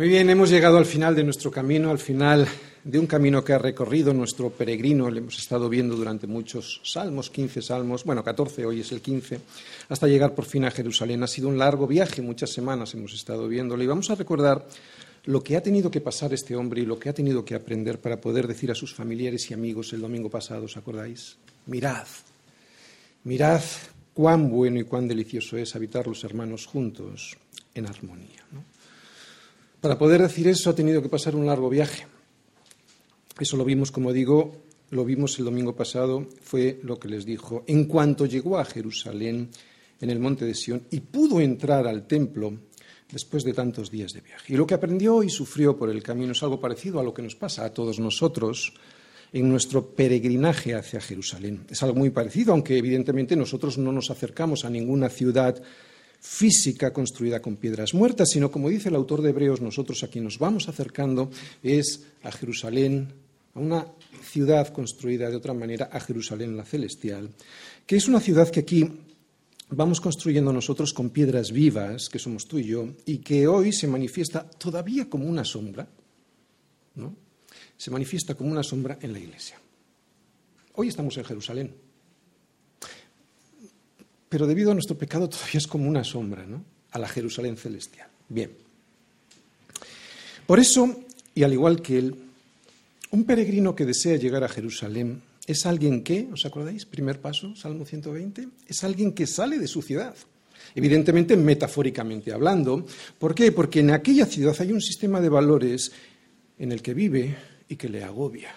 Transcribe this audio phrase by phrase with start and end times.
[0.00, 2.48] Muy bien, hemos llegado al final de nuestro camino, al final
[2.84, 5.10] de un camino que ha recorrido nuestro peregrino.
[5.10, 9.38] Le hemos estado viendo durante muchos salmos, 15 salmos, bueno, 14, hoy es el 15,
[9.90, 11.22] hasta llegar por fin a Jerusalén.
[11.22, 14.66] Ha sido un largo viaje, muchas semanas hemos estado viéndolo y vamos a recordar
[15.26, 18.00] lo que ha tenido que pasar este hombre y lo que ha tenido que aprender
[18.00, 21.36] para poder decir a sus familiares y amigos el domingo pasado, ¿os acordáis?
[21.66, 22.06] Mirad,
[23.24, 23.60] mirad
[24.14, 27.36] cuán bueno y cuán delicioso es habitar los hermanos juntos
[27.74, 28.46] en armonía.
[29.80, 32.06] Para poder decir eso ha tenido que pasar un largo viaje.
[33.38, 34.52] Eso lo vimos, como digo,
[34.90, 37.64] lo vimos el domingo pasado, fue lo que les dijo.
[37.66, 39.48] En cuanto llegó a Jerusalén,
[40.00, 42.52] en el monte de Sión, y pudo entrar al templo
[43.10, 44.52] después de tantos días de viaje.
[44.52, 47.22] Y lo que aprendió y sufrió por el camino es algo parecido a lo que
[47.22, 48.74] nos pasa a todos nosotros
[49.32, 51.64] en nuestro peregrinaje hacia Jerusalén.
[51.70, 55.62] Es algo muy parecido, aunque evidentemente nosotros no nos acercamos a ninguna ciudad
[56.20, 60.38] física construida con piedras muertas, sino como dice el autor de Hebreos, nosotros aquí nos
[60.38, 61.30] vamos acercando
[61.62, 63.12] es a Jerusalén,
[63.54, 63.86] a una
[64.22, 67.30] ciudad construida de otra manera, a Jerusalén la celestial,
[67.86, 68.86] que es una ciudad que aquí
[69.70, 73.86] vamos construyendo nosotros con piedras vivas, que somos tú y yo, y que hoy se
[73.86, 75.88] manifiesta todavía como una sombra,
[76.96, 77.16] ¿no?
[77.78, 79.58] Se manifiesta como una sombra en la iglesia.
[80.74, 81.89] Hoy estamos en Jerusalén
[84.30, 86.64] pero debido a nuestro pecado todavía es como una sombra, ¿no?
[86.92, 88.08] A la Jerusalén celestial.
[88.28, 88.50] Bien.
[90.46, 92.14] Por eso, y al igual que él,
[93.10, 96.86] un peregrino que desea llegar a Jerusalén es alguien que, ¿os acordáis?
[96.86, 100.14] Primer paso, Salmo 120, es alguien que sale de su ciudad.
[100.76, 102.86] Evidentemente, metafóricamente hablando.
[103.18, 103.50] ¿Por qué?
[103.50, 105.90] Porque en aquella ciudad hay un sistema de valores
[106.56, 107.36] en el que vive
[107.68, 108.54] y que le agobia.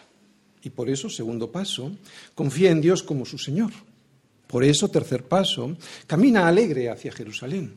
[0.61, 1.91] Y por eso, segundo paso,
[2.35, 3.71] confía en Dios como su Señor.
[4.53, 5.75] Por eso, tercer paso,
[6.05, 7.73] camina alegre hacia Jerusalén.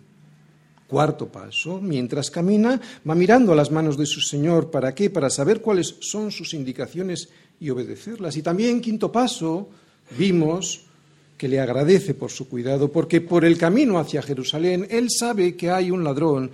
[0.86, 2.78] Cuarto paso, mientras camina,
[3.08, 4.70] va mirando a las manos de su Señor.
[4.70, 5.08] ¿Para qué?
[5.08, 8.36] Para saber cuáles son sus indicaciones y obedecerlas.
[8.36, 9.70] Y también, quinto paso,
[10.18, 10.82] vimos
[11.38, 15.70] que le agradece por su cuidado, porque por el camino hacia Jerusalén, él sabe que
[15.70, 16.50] hay un ladrón,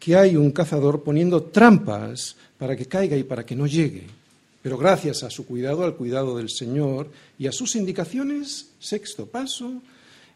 [0.00, 4.19] que hay un cazador poniendo trampas para que caiga y para que no llegue.
[4.62, 9.80] Pero gracias a su cuidado, al cuidado del Señor y a sus indicaciones, sexto paso,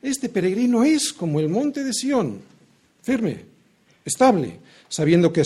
[0.01, 2.41] este peregrino es como el monte de Sión,
[3.03, 3.45] firme,
[4.05, 5.45] estable, sabiendo que a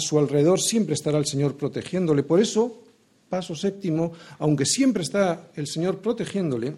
[0.00, 2.22] su alrededor siempre estará el Señor protegiéndole.
[2.22, 2.82] Por eso,
[3.28, 6.74] paso séptimo, aunque siempre está el Señor protegiéndole,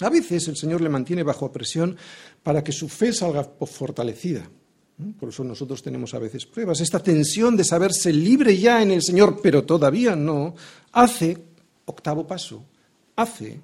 [0.00, 1.96] a veces el Señor le mantiene bajo presión
[2.42, 4.48] para que su fe salga fortalecida.
[5.18, 6.80] Por eso nosotros tenemos a veces pruebas.
[6.80, 10.54] Esta tensión de saberse libre ya en el Señor, pero todavía no,
[10.92, 11.38] hace,
[11.86, 12.64] octavo paso,
[13.16, 13.60] hace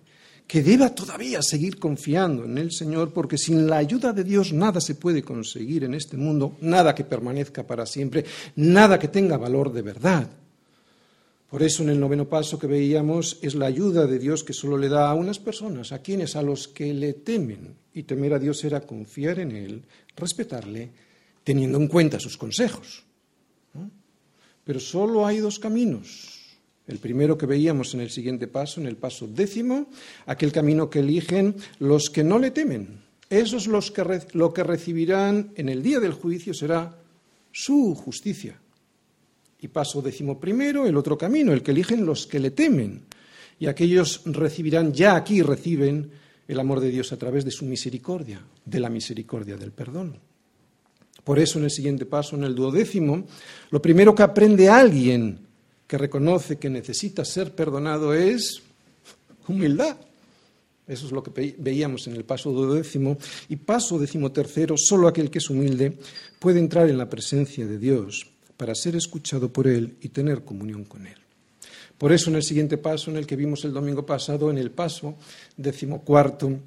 [0.48, 4.80] que deba todavía seguir confiando en el Señor, porque sin la ayuda de Dios nada
[4.80, 8.24] se puede conseguir en este mundo, nada que permanezca para siempre,
[8.56, 10.26] nada que tenga valor de verdad.
[11.50, 14.78] Por eso en el noveno paso que veíamos es la ayuda de Dios que solo
[14.78, 17.74] le da a unas personas, a quienes, a los que le temen.
[17.92, 19.82] Y temer a Dios era confiar en Él,
[20.16, 20.90] respetarle
[21.48, 23.04] teniendo en cuenta sus consejos.
[24.64, 26.44] Pero solo hay dos caminos.
[26.86, 29.88] El primero que veíamos en el siguiente paso, en el paso décimo,
[30.26, 33.00] aquel camino que eligen los que no le temen.
[33.30, 34.04] Esos los que
[34.34, 36.98] lo que recibirán en el día del juicio será
[37.50, 38.60] su justicia.
[39.58, 43.06] Y paso décimo primero, el otro camino, el que eligen los que le temen.
[43.58, 46.10] Y aquellos recibirán, ya aquí reciben
[46.46, 50.27] el amor de Dios a través de su misericordia, de la misericordia del perdón.
[51.28, 53.26] Por eso en el siguiente paso, en el duodécimo,
[53.68, 55.38] lo primero que aprende alguien
[55.86, 58.62] que reconoce que necesita ser perdonado es
[59.46, 59.98] humildad.
[60.86, 63.18] Eso es lo que veíamos en el paso duodécimo.
[63.50, 65.98] Y paso decimotercero, solo aquel que es humilde
[66.38, 68.26] puede entrar en la presencia de Dios
[68.56, 71.18] para ser escuchado por Él y tener comunión con Él.
[71.98, 74.70] Por eso en el siguiente paso, en el que vimos el domingo pasado, en el
[74.70, 75.16] paso
[75.58, 76.58] decimocuarto,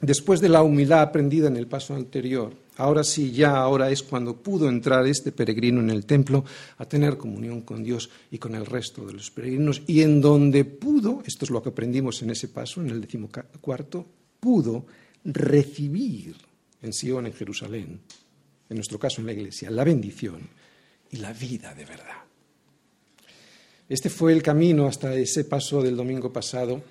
[0.00, 4.36] después de la humildad aprendida en el paso anterior, Ahora sí, ya ahora es cuando
[4.36, 6.44] pudo entrar este peregrino en el templo
[6.78, 9.82] a tener comunión con Dios y con el resto de los peregrinos.
[9.86, 14.04] Y en donde pudo, esto es lo que aprendimos en ese paso, en el decimocuarto,
[14.40, 14.86] pudo
[15.24, 16.36] recibir
[16.82, 18.00] en Sion, en Jerusalén,
[18.68, 20.40] en nuestro caso en la iglesia, la bendición
[21.12, 22.24] y la vida de verdad.
[23.88, 26.82] Este fue el camino hasta ese paso del domingo pasado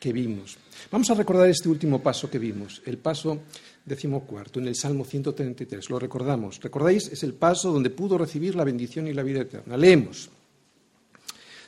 [0.00, 0.56] que vimos.
[0.90, 3.42] Vamos a recordar este último paso que vimos, el paso
[3.84, 5.90] decimocuarto, en el Salmo 133.
[5.90, 6.58] Lo recordamos.
[6.60, 7.08] ¿Recordáis?
[7.08, 9.76] Es el paso donde pudo recibir la bendición y la vida eterna.
[9.76, 10.30] Leemos.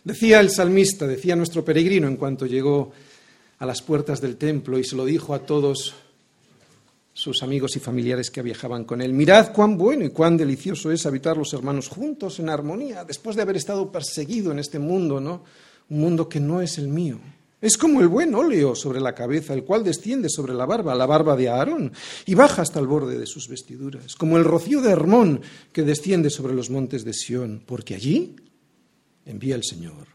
[0.02, 2.90] Decía el salmista, decía nuestro peregrino en cuanto llegó
[3.58, 5.94] a las puertas del templo y se lo dijo a todos
[7.14, 9.12] sus amigos y familiares que viajaban con él.
[9.12, 13.43] Mirad cuán bueno y cuán delicioso es habitar los hermanos juntos en armonía, después de
[13.43, 15.44] haber estado perseguido en este mundo, ¿no?
[15.90, 17.20] Un mundo que no es el mío.
[17.62, 21.06] Es como el buen óleo sobre la cabeza, el cual desciende sobre la barba, la
[21.06, 21.93] barba de Aarón,
[22.26, 25.41] y baja hasta el borde de sus vestiduras, como el rocío de Hermón
[25.73, 28.35] que desciende sobre los montes de Sión, porque allí
[29.25, 30.12] envía el Señor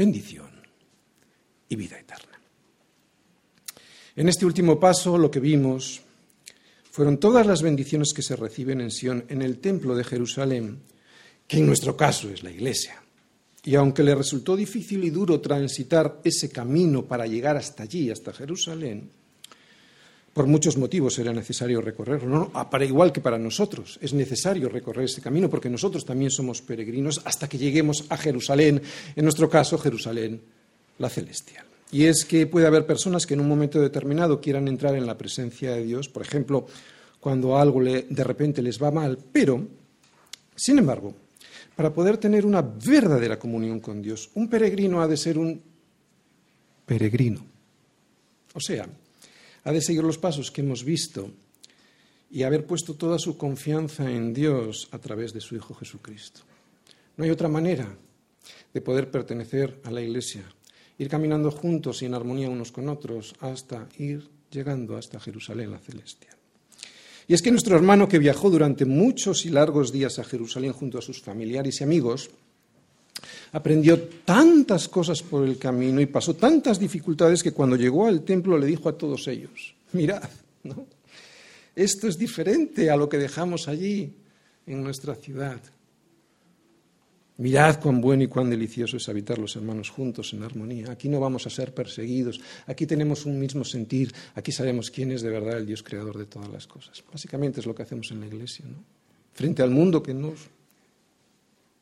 [0.00, 0.48] bendición
[1.68, 2.40] y vida eterna.
[4.16, 6.00] En este último paso lo que vimos
[6.90, 10.80] fueron todas las bendiciones que se reciben en Sión, en el templo de Jerusalén,
[11.46, 13.02] que en nuestro caso es la iglesia.
[13.64, 18.32] Y aunque le resultó difícil y duro transitar ese camino para llegar hasta allí, hasta
[18.32, 19.10] Jerusalén,
[20.32, 22.50] por muchos motivos era necesario recorrerlo, ¿no?
[22.54, 26.62] Ah, para igual que para nosotros es necesario recorrer ese camino porque nosotros también somos
[26.62, 28.80] peregrinos hasta que lleguemos a Jerusalén,
[29.16, 30.40] en nuestro caso Jerusalén
[30.98, 31.66] la celestial.
[31.92, 35.18] Y es que puede haber personas que en un momento determinado quieran entrar en la
[35.18, 36.66] presencia de Dios, por ejemplo,
[37.18, 39.66] cuando algo de repente les va mal, pero,
[40.54, 41.14] sin embargo,
[41.76, 45.62] para poder tener una verdadera comunión con Dios, un peregrino ha de ser un
[46.86, 47.44] peregrino.
[48.54, 48.88] O sea,
[49.64, 51.30] ha de seguir los pasos que hemos visto
[52.30, 56.40] y haber puesto toda su confianza en Dios a través de su Hijo Jesucristo.
[57.16, 57.96] No hay otra manera
[58.72, 60.44] de poder pertenecer a la Iglesia
[61.00, 65.78] ir caminando juntos y en armonía unos con otros hasta ir llegando hasta Jerusalén la
[65.78, 66.39] celestial.
[67.30, 70.98] Y es que nuestro hermano que viajó durante muchos y largos días a Jerusalén junto
[70.98, 72.28] a sus familiares y amigos,
[73.52, 78.58] aprendió tantas cosas por el camino y pasó tantas dificultades que cuando llegó al templo
[78.58, 80.28] le dijo a todos ellos, mirad,
[81.76, 84.12] esto es diferente a lo que dejamos allí
[84.66, 85.60] en nuestra ciudad.
[87.40, 90.90] Mirad cuán bueno y cuán delicioso es habitar los hermanos juntos en armonía.
[90.90, 95.22] Aquí no vamos a ser perseguidos, aquí tenemos un mismo sentir, aquí sabemos quién es
[95.22, 97.02] de verdad el Dios creador de todas las cosas.
[97.10, 98.84] Básicamente es lo que hacemos en la iglesia, ¿no?
[99.32, 100.38] Frente al mundo que nos,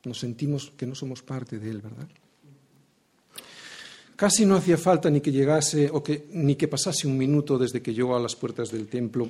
[0.05, 2.07] nos sentimos que no somos parte de él, ¿verdad?
[4.15, 7.83] Casi no hacía falta ni que llegase o que, ni que pasase un minuto desde
[7.83, 9.29] que llegó a las puertas del templo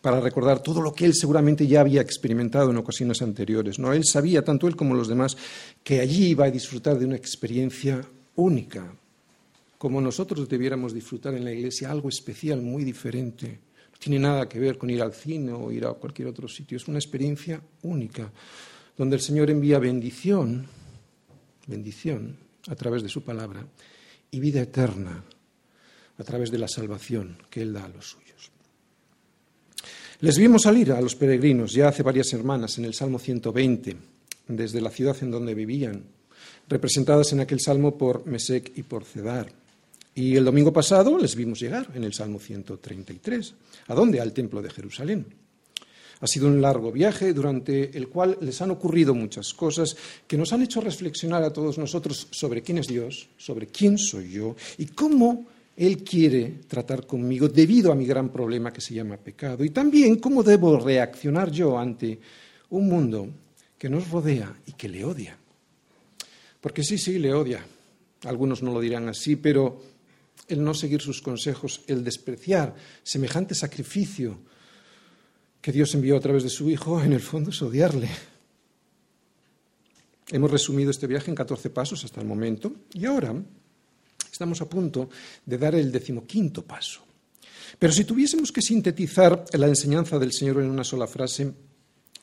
[0.00, 3.78] para recordar todo lo que él seguramente ya había experimentado en ocasiones anteriores.
[3.78, 3.92] ¿no?
[3.92, 5.36] Él sabía, tanto él como los demás,
[5.84, 8.00] que allí iba a disfrutar de una experiencia
[8.36, 8.94] única,
[9.76, 13.60] como nosotros debiéramos disfrutar en la iglesia, algo especial, muy diferente.
[13.92, 16.76] No tiene nada que ver con ir al cine o ir a cualquier otro sitio,
[16.76, 18.30] es una experiencia única,
[18.96, 20.66] donde el Señor envía bendición,
[21.66, 22.36] bendición
[22.68, 23.64] a través de su palabra
[24.30, 25.24] y vida eterna
[26.18, 28.29] a través de la salvación que Él da a los suyos.
[30.22, 33.96] Les vimos salir a los peregrinos ya hace varias semanas en el Salmo 120,
[34.48, 36.04] desde la ciudad en donde vivían,
[36.68, 39.50] representadas en aquel salmo por Mesec y por Cedar.
[40.14, 43.54] Y el domingo pasado les vimos llegar en el Salmo 133.
[43.88, 44.20] ¿A dónde?
[44.20, 45.24] Al Templo de Jerusalén.
[46.20, 49.96] Ha sido un largo viaje durante el cual les han ocurrido muchas cosas
[50.26, 54.32] que nos han hecho reflexionar a todos nosotros sobre quién es Dios, sobre quién soy
[54.32, 55.46] yo y cómo
[55.80, 59.64] él quiere tratar conmigo debido a mi gran problema que se llama pecado.
[59.64, 62.20] Y también cómo debo reaccionar yo ante
[62.68, 63.30] un mundo
[63.78, 65.38] que nos rodea y que le odia.
[66.60, 67.64] Porque sí, sí, le odia.
[68.24, 69.80] Algunos no lo dirán así, pero
[70.48, 74.38] el no seguir sus consejos, el despreciar semejante sacrificio
[75.62, 78.10] que Dios envió a través de su Hijo, en el fondo es odiarle.
[80.28, 83.34] Hemos resumido este viaje en 14 pasos hasta el momento y ahora
[84.30, 85.08] Estamos a punto
[85.44, 87.00] de dar el decimoquinto paso.
[87.78, 91.52] Pero si tuviésemos que sintetizar la enseñanza del Señor en una sola frase,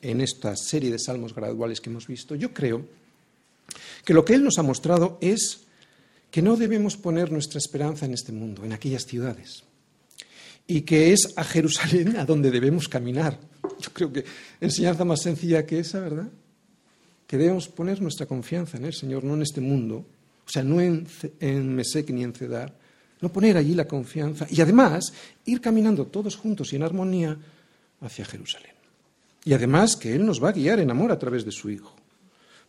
[0.00, 2.84] en esta serie de salmos graduales que hemos visto, yo creo
[4.04, 5.66] que lo que Él nos ha mostrado es
[6.30, 9.64] que no debemos poner nuestra esperanza en este mundo, en aquellas ciudades,
[10.66, 13.38] y que es a Jerusalén a donde debemos caminar.
[13.80, 14.24] Yo creo que
[14.60, 16.28] enseñanza más sencilla que esa, ¿verdad?
[17.26, 20.06] Que debemos poner nuestra confianza en el Señor, no en este mundo,
[20.48, 21.04] o sea, no en,
[21.74, 22.72] Mesec ni en Cedar,
[23.20, 25.12] no poner allí la confianza y además
[25.44, 27.36] ir caminando todos juntos y en armonía
[28.00, 28.72] hacia Jerusalén.
[29.44, 31.94] Y además que Él nos va a guiar en amor a través de su Hijo.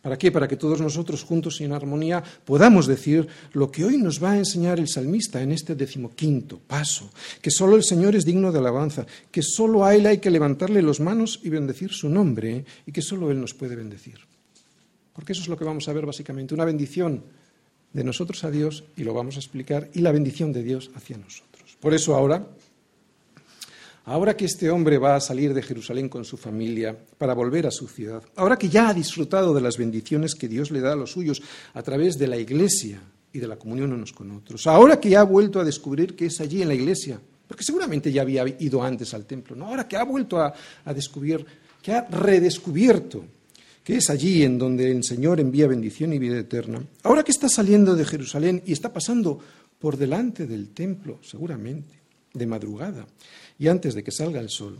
[0.02, 0.30] ¿Para qué?
[0.30, 4.32] Para que todos nosotros juntos y en armonía podamos decir lo que hoy nos va
[4.32, 7.10] a enseñar el salmista en este decimoquinto paso,
[7.40, 10.82] que solo el Señor es digno de alabanza, que solo a Él hay que levantarle
[10.82, 14.18] las manos y bendecir su nombre y que solo Él nos puede bendecir.
[15.14, 17.22] Porque eso es lo que vamos a ver básicamente, una bendición
[17.92, 21.18] de nosotros a Dios, y lo vamos a explicar, y la bendición de Dios hacia
[21.18, 21.76] nosotros.
[21.80, 22.46] Por eso ahora,
[24.04, 27.70] ahora que este hombre va a salir de Jerusalén con su familia para volver a
[27.70, 30.96] su ciudad, ahora que ya ha disfrutado de las bendiciones que Dios le da a
[30.96, 31.42] los suyos
[31.74, 33.00] a través de la iglesia
[33.32, 36.26] y de la comunión unos con otros, ahora que ya ha vuelto a descubrir que
[36.26, 37.20] es allí en la iglesia
[37.50, 39.66] porque seguramente ya había ido antes al templo, ¿no?
[39.66, 40.54] ahora que ha vuelto a,
[40.84, 41.44] a descubrir,
[41.82, 43.24] que ha redescubierto
[43.84, 47.48] que es allí en donde el Señor envía bendición y vida eterna, ahora que está
[47.48, 49.38] saliendo de Jerusalén y está pasando
[49.78, 51.94] por delante del templo, seguramente,
[52.34, 53.06] de madrugada,
[53.58, 54.78] y antes de que salga el sol,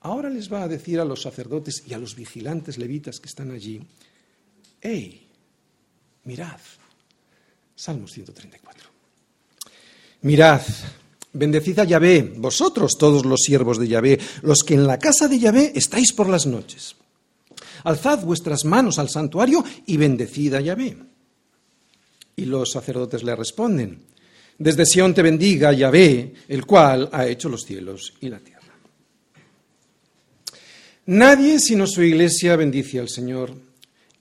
[0.00, 3.50] ahora les va a decir a los sacerdotes y a los vigilantes levitas que están
[3.50, 3.80] allí,
[4.84, 5.26] ¡Ey!
[6.24, 6.60] Mirad.
[7.74, 8.88] Salmos 134.
[10.22, 10.62] Mirad,
[11.32, 15.38] bendecid a Yahvé, vosotros todos los siervos de Yahvé, los que en la casa de
[15.38, 16.96] Yahvé estáis por las noches.
[17.84, 20.96] Alzad vuestras manos al santuario y bendecid a Yahvé.
[22.36, 24.00] Y los sacerdotes le responden,
[24.58, 28.62] desde Sión te bendiga Yahvé, el cual ha hecho los cielos y la tierra.
[31.06, 33.54] Nadie sino su iglesia bendice al Señor.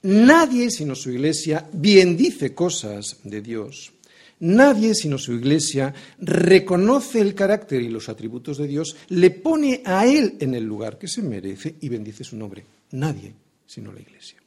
[0.04, 3.94] Nadie sino su iglesia bendice cosas de Dios.
[4.40, 10.06] Nadie sino su iglesia reconoce el carácter y los atributos de Dios, le pone a
[10.06, 12.66] Él en el lugar que se merece y bendice su nombre.
[12.92, 13.43] Nadie
[13.74, 14.38] sino la Iglesia.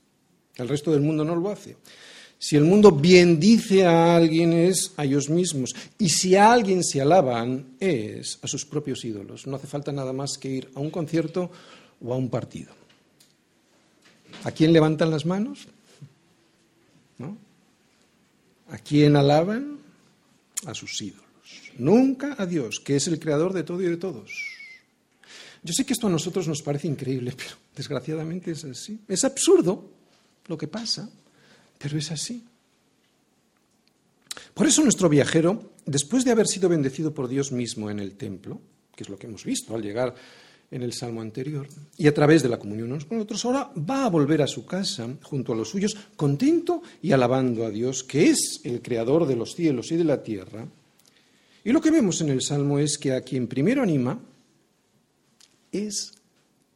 [0.55, 1.77] El resto del mundo no lo hace.
[2.39, 5.75] Si el mundo bendice a alguien es a ellos mismos.
[5.99, 9.47] Y si a alguien se alaban es a sus propios ídolos.
[9.47, 11.51] No hace falta nada más que ir a un concierto
[12.01, 12.73] o a un partido.
[14.45, 15.67] ¿A quién levantan las manos?
[17.19, 17.37] ¿No?
[18.71, 19.79] ¿A quién alaban?
[20.67, 21.25] A sus ídolos.
[21.79, 24.56] Nunca a Dios, que es el creador de todo y de todos.
[25.67, 29.01] Yo sé que esto a nosotros nos parece increíble, pero desgraciadamente es así.
[29.09, 29.91] Es absurdo
[30.47, 31.11] lo que pasa,
[31.77, 32.45] pero es así.
[34.55, 38.61] Por eso nuestro viajero, después de haber sido bendecido por Dios mismo en el templo,
[38.95, 40.15] que es lo que hemos visto al llegar
[40.71, 41.67] en el salmo anterior,
[41.99, 44.65] y a través de la comunión unos con otros, ahora va a volver a su
[44.67, 49.35] casa junto a los suyos, contento y alabando a Dios, que es el creador de
[49.35, 50.65] los cielos y de la tierra.
[51.65, 54.21] Y lo que vemos en el salmo es que a quien primero anima,
[55.73, 56.13] es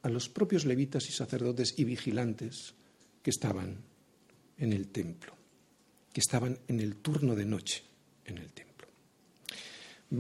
[0.03, 2.75] a los propios levitas y sacerdotes y vigilantes
[3.23, 3.77] que estaban
[4.59, 5.33] en el templo,
[6.13, 7.83] que estaban en el turno de noche
[8.25, 8.89] en el templo.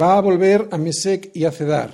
[0.00, 1.92] Va a volver a Mesec y a Cedar,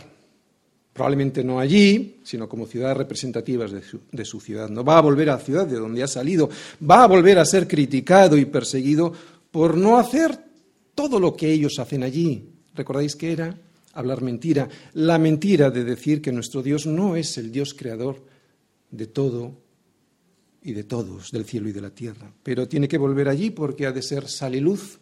[0.92, 4.68] probablemente no allí, sino como ciudades representativas de su, de su, ciudad.
[4.68, 6.48] No va a volver a la ciudad de donde ha salido,
[6.88, 9.12] va a volver a ser criticado y perseguido
[9.50, 10.38] por no hacer
[10.94, 12.50] todo lo que ellos hacen allí.
[12.74, 13.56] ¿Recordáis que era?
[13.96, 18.24] Hablar mentira, la mentira de decir que nuestro Dios no es el Dios creador
[18.90, 19.58] de todo
[20.62, 23.86] y de todos, del cielo y de la tierra, pero tiene que volver allí porque
[23.86, 24.98] ha de ser sal y luz.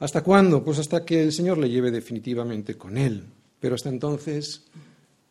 [0.00, 0.64] ¿Hasta cuándo?
[0.64, 3.24] Pues hasta que el Señor le lleve definitivamente con él.
[3.60, 4.64] Pero hasta entonces,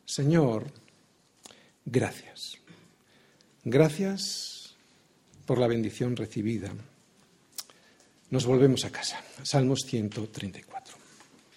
[0.06, 0.66] Señor,
[1.86, 2.58] gracias.
[3.64, 4.76] Gracias
[5.46, 6.74] por la bendición recibida.
[8.32, 9.24] Nos volvemos a casa.
[9.44, 10.73] Salmos 134.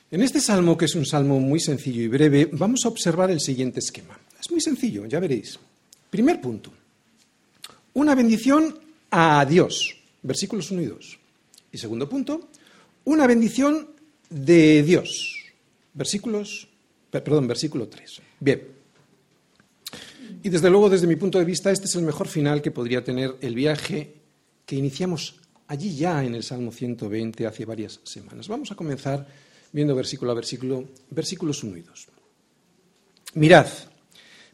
[0.08, 3.40] En este salmo, que es un salmo muy sencillo y breve, vamos a observar el
[3.40, 4.16] siguiente esquema.
[4.38, 5.58] Es muy sencillo, ya veréis.
[6.10, 6.72] Primer punto.
[7.94, 8.78] Una bendición
[9.10, 11.18] a Dios, versículos 1 y 2.
[11.72, 12.50] Y segundo punto,
[13.04, 13.88] una bendición
[14.30, 15.34] de Dios,
[15.94, 16.68] versículos,
[17.10, 18.20] perdón, versículo 3.
[18.38, 18.62] Bien.
[20.44, 23.02] Y desde luego, desde mi punto de vista, este es el mejor final que podría
[23.02, 24.14] tener el viaje
[24.64, 28.46] que iniciamos allí ya en el Salmo 120 hace varias semanas.
[28.46, 29.26] Vamos a comenzar
[29.72, 32.06] viendo versículo a versículo, versículos 1 y 2.
[33.34, 33.66] Mirad,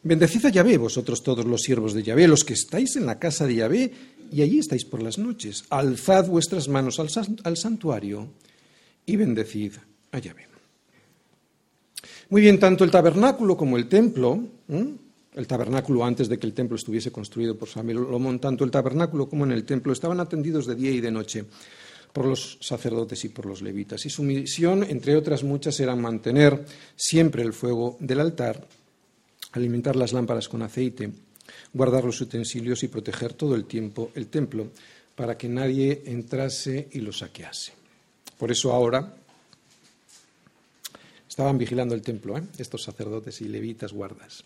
[0.03, 3.47] bendecid a Yahvé, vosotros todos los siervos de Yahvé, los que estáis en la casa
[3.47, 3.93] de Yahvé,
[4.33, 5.65] y allí estáis por las noches.
[5.69, 8.29] Alzad vuestras manos al, santuario
[9.07, 9.75] y bendecid
[10.11, 10.49] a Yahvé.
[12.31, 16.77] Muy bien, tanto el tabernáculo como el templo, el tabernáculo antes de que el templo
[16.77, 20.91] estuviese construido por Salomón, tanto el tabernáculo como en el templo estaban atendidos de día
[20.91, 21.45] y de noche
[22.13, 24.05] por los sacerdotes y por los levitas.
[24.07, 26.65] Y su misión, entre otras muchas, era mantener
[26.95, 28.67] siempre el fuego del altar,
[29.53, 31.11] alimentar las lámparas con aceite,
[31.73, 34.69] guardar los utensilios y proteger todo el tiempo el templo
[35.15, 37.73] para que nadie entrase y lo saquease.
[38.39, 39.15] Por eso ahora
[41.29, 42.43] estaban vigilando el templo, ¿eh?
[42.59, 44.45] estos sacerdotes y levitas guardas.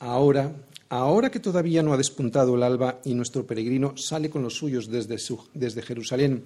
[0.00, 0.52] Ahora,
[0.88, 4.88] ahora que todavía no ha despuntado el alba y nuestro peregrino sale con los suyos
[4.88, 5.16] desde,
[5.54, 6.42] desde Jerusalén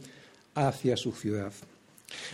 [0.55, 1.53] hacia su ciudad.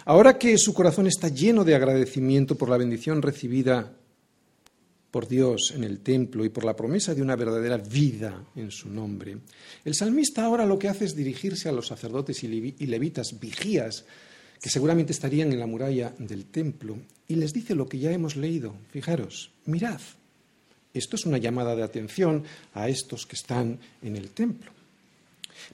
[0.05, 3.93] Ahora que su corazón está lleno de agradecimiento por la bendición recibida
[5.11, 8.89] por Dios en el templo y por la promesa de una verdadera vida en su
[8.89, 9.39] nombre,
[9.85, 14.05] el salmista ahora lo que hace es dirigirse a los sacerdotes y levitas, vigías,
[14.61, 16.97] que seguramente estarían en la muralla del templo,
[17.29, 18.75] y les dice lo que ya hemos leído.
[18.91, 20.01] Fijaros, mirad,
[20.95, 24.74] esto es una llamada de atención a estos que están en el templo.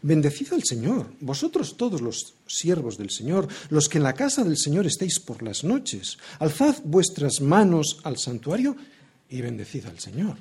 [0.02, 4.56] Bendecid al Señor, vosotros todos los siervos del Señor, los que en la casa del
[4.56, 6.18] Señor estéis por las noches.
[6.38, 8.76] Alzad vuestras manos al santuario
[9.28, 10.36] y bendecid al Señor.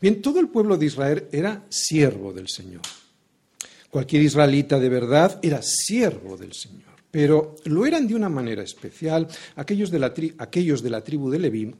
[0.00, 2.82] Bien, todo el pueblo de Israel era siervo del Señor.
[3.90, 9.28] Cualquier israelita de verdad era siervo del Señor, pero lo eran de una manera especial
[9.54, 11.74] aquellos de la, aquellos de la tribu de Leví,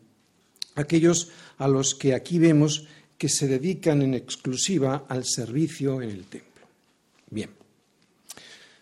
[0.77, 2.87] aquellos a los que aquí vemos
[3.19, 6.67] que se dedican en exclusiva al servicio en el templo.
[7.31, 7.51] Bien,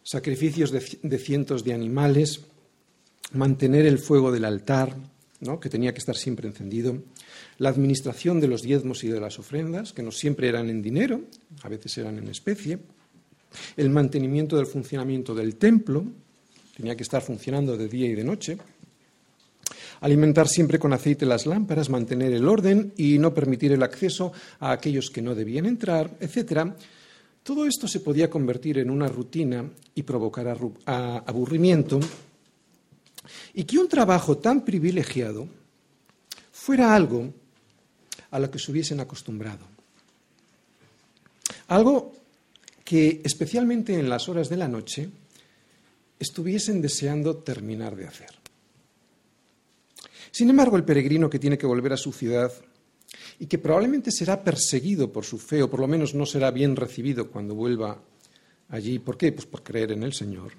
[0.02, 2.40] sacrificios de, cientos de animales,
[3.32, 4.96] mantener el fuego del altar,
[5.40, 5.60] ¿no?
[5.60, 7.02] que tenía que estar siempre encendido,
[7.58, 11.22] la administración de los diezmos y de las ofrendas, que no siempre eran en dinero,
[11.62, 12.78] a veces eran en especie,
[13.76, 16.04] el mantenimiento del funcionamiento del templo,
[16.76, 18.58] tenía que estar funcionando de día y de noche,
[20.02, 24.72] alimentar siempre con aceite las lámparas, mantener el orden y no permitir el acceso a
[24.72, 26.74] aquellos que no debían entrar, etc.
[27.42, 32.00] Todo esto se podía convertir en una rutina y provocar aburrimiento
[33.54, 35.48] y que un trabajo tan privilegiado
[36.50, 37.32] fuera algo
[38.32, 39.64] a lo que se hubiesen acostumbrado.
[41.68, 42.12] Algo
[42.84, 45.08] que, especialmente en las horas de la noche,
[46.18, 48.41] estuviesen deseando terminar de hacer.
[50.32, 52.50] Sin embargo, el peregrino que tiene que volver a su ciudad
[53.38, 56.74] y que probablemente será perseguido por su fe o por lo menos no será bien
[56.74, 58.02] recibido cuando vuelva
[58.70, 58.98] allí.
[58.98, 59.30] ¿Por qué?
[59.32, 60.52] Pues por creer en el Señor.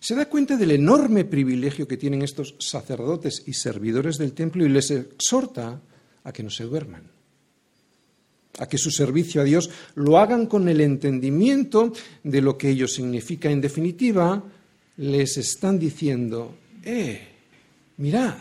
[0.00, 4.68] Se da cuenta del enorme privilegio que tienen estos sacerdotes y servidores del templo y
[4.68, 5.80] les exhorta
[6.24, 7.04] a que no se duerman,
[8.58, 11.90] a que su servicio a Dios lo hagan con el entendimiento
[12.22, 13.50] de lo que ello significa.
[13.50, 14.42] En definitiva,
[14.98, 17.28] les están diciendo, eh,
[17.96, 18.36] mirad,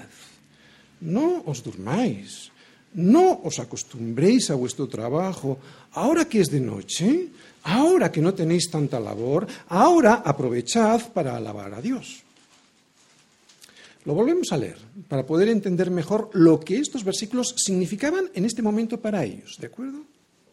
[1.03, 2.49] no os durmáis,
[2.95, 5.59] no os acostumbréis a vuestro trabajo,
[5.93, 7.27] ahora que es de noche,
[7.67, 12.23] ahora que no tenéis tanta labor, ahora aprovechad para alabar a Dios.
[14.05, 18.61] Lo volvemos a leer para poder entender mejor lo que estos versículos significaban en este
[18.61, 20.03] momento para ellos, ¿de acuerdo?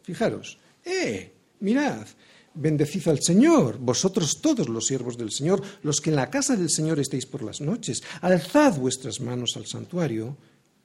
[0.02, 1.32] Fijaros, ¡eh!
[1.60, 2.06] Mirad,
[2.54, 6.70] Bendecid al Señor, vosotros todos los siervos del Señor, los que en la casa del
[6.70, 8.02] Señor estéis por las noches.
[8.20, 10.36] Alzad vuestras manos al santuario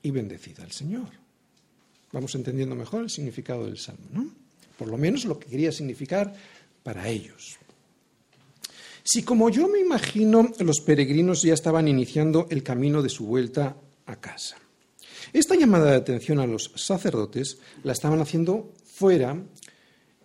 [0.01, 1.09] y bendecid al Señor.
[2.11, 4.29] Vamos entendiendo mejor el significado del salmo, ¿no?
[4.77, 6.33] Por lo menos lo que quería significar
[6.83, 7.57] para ellos.
[9.03, 13.75] Si como yo me imagino, los peregrinos ya estaban iniciando el camino de su vuelta
[14.05, 14.57] a casa.
[15.33, 19.37] Esta llamada de atención a los sacerdotes la estaban haciendo fuera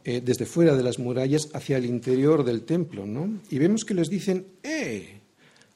[0.04, 3.40] eh, desde fuera de las murallas hacia el interior del templo, ¿no?
[3.50, 5.20] Y vemos que les dicen, ¡eh!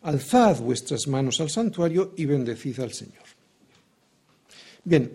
[0.03, 3.25] Alzad vuestras manos al santuario y bendecid al Señor.
[4.85, 5.11] Bien,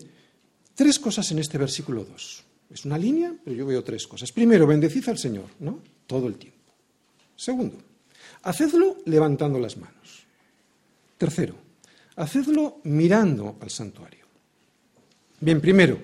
[0.73, 2.43] tres cosas en este versículo 2.
[2.71, 4.31] Es una línea, pero yo veo tres cosas.
[4.31, 5.81] Primero, bendecid al Señor, ¿no?
[6.05, 6.59] Todo el tiempo.
[7.35, 7.77] Segundo,
[8.43, 10.25] hacedlo levantando las manos.
[11.17, 11.55] Tercero,
[12.15, 14.25] hacedlo mirando al santuario.
[15.39, 15.99] Bien, primero,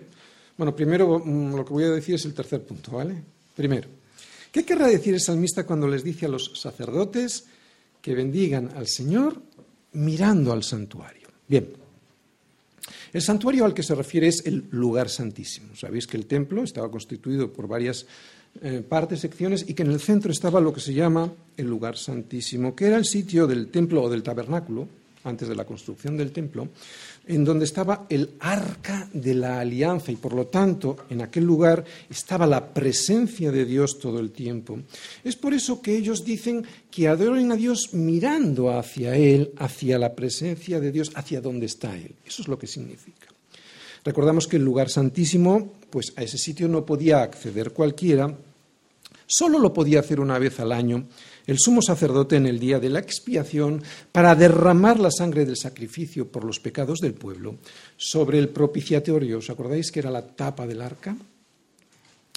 [0.57, 3.15] bueno, primero mm, lo que voy a decir es el tercer punto, ¿vale?
[3.55, 3.87] Primero,
[4.51, 7.45] ¿qué querrá decir el salmista cuando les dice a los sacerdotes
[8.01, 9.41] que bendigan al Señor
[9.93, 11.27] mirando al santuario?
[11.47, 11.67] Bien,
[13.13, 15.75] el santuario al que se refiere es el lugar santísimo.
[15.75, 18.05] Sabéis que el templo estaba constituido por varias
[18.61, 21.97] eh, partes, secciones, y que en el centro estaba lo que se llama el lugar
[21.97, 24.87] santísimo, que era el sitio del templo o del tabernáculo,
[25.23, 26.69] antes de la construcción del templo,
[27.27, 31.83] en donde estaba el arca de la alianza y por lo tanto en aquel lugar
[32.09, 34.79] estaba la presencia de Dios todo el tiempo.
[35.23, 40.13] Es por eso que ellos dicen que adoren a Dios mirando hacia Él, hacia la
[40.13, 42.13] presencia de Dios, hacia donde está Él.
[42.25, 43.27] Eso es lo que significa.
[44.03, 48.35] Recordamos que el lugar santísimo, pues a ese sitio no podía acceder cualquiera,
[49.25, 51.05] solo lo podía hacer una vez al año
[51.47, 56.31] el sumo sacerdote en el día de la expiación para derramar la sangre del sacrificio
[56.31, 57.57] por los pecados del pueblo
[57.97, 59.39] sobre el propiciatorio.
[59.39, 61.15] ¿Os acordáis que era la tapa del arca?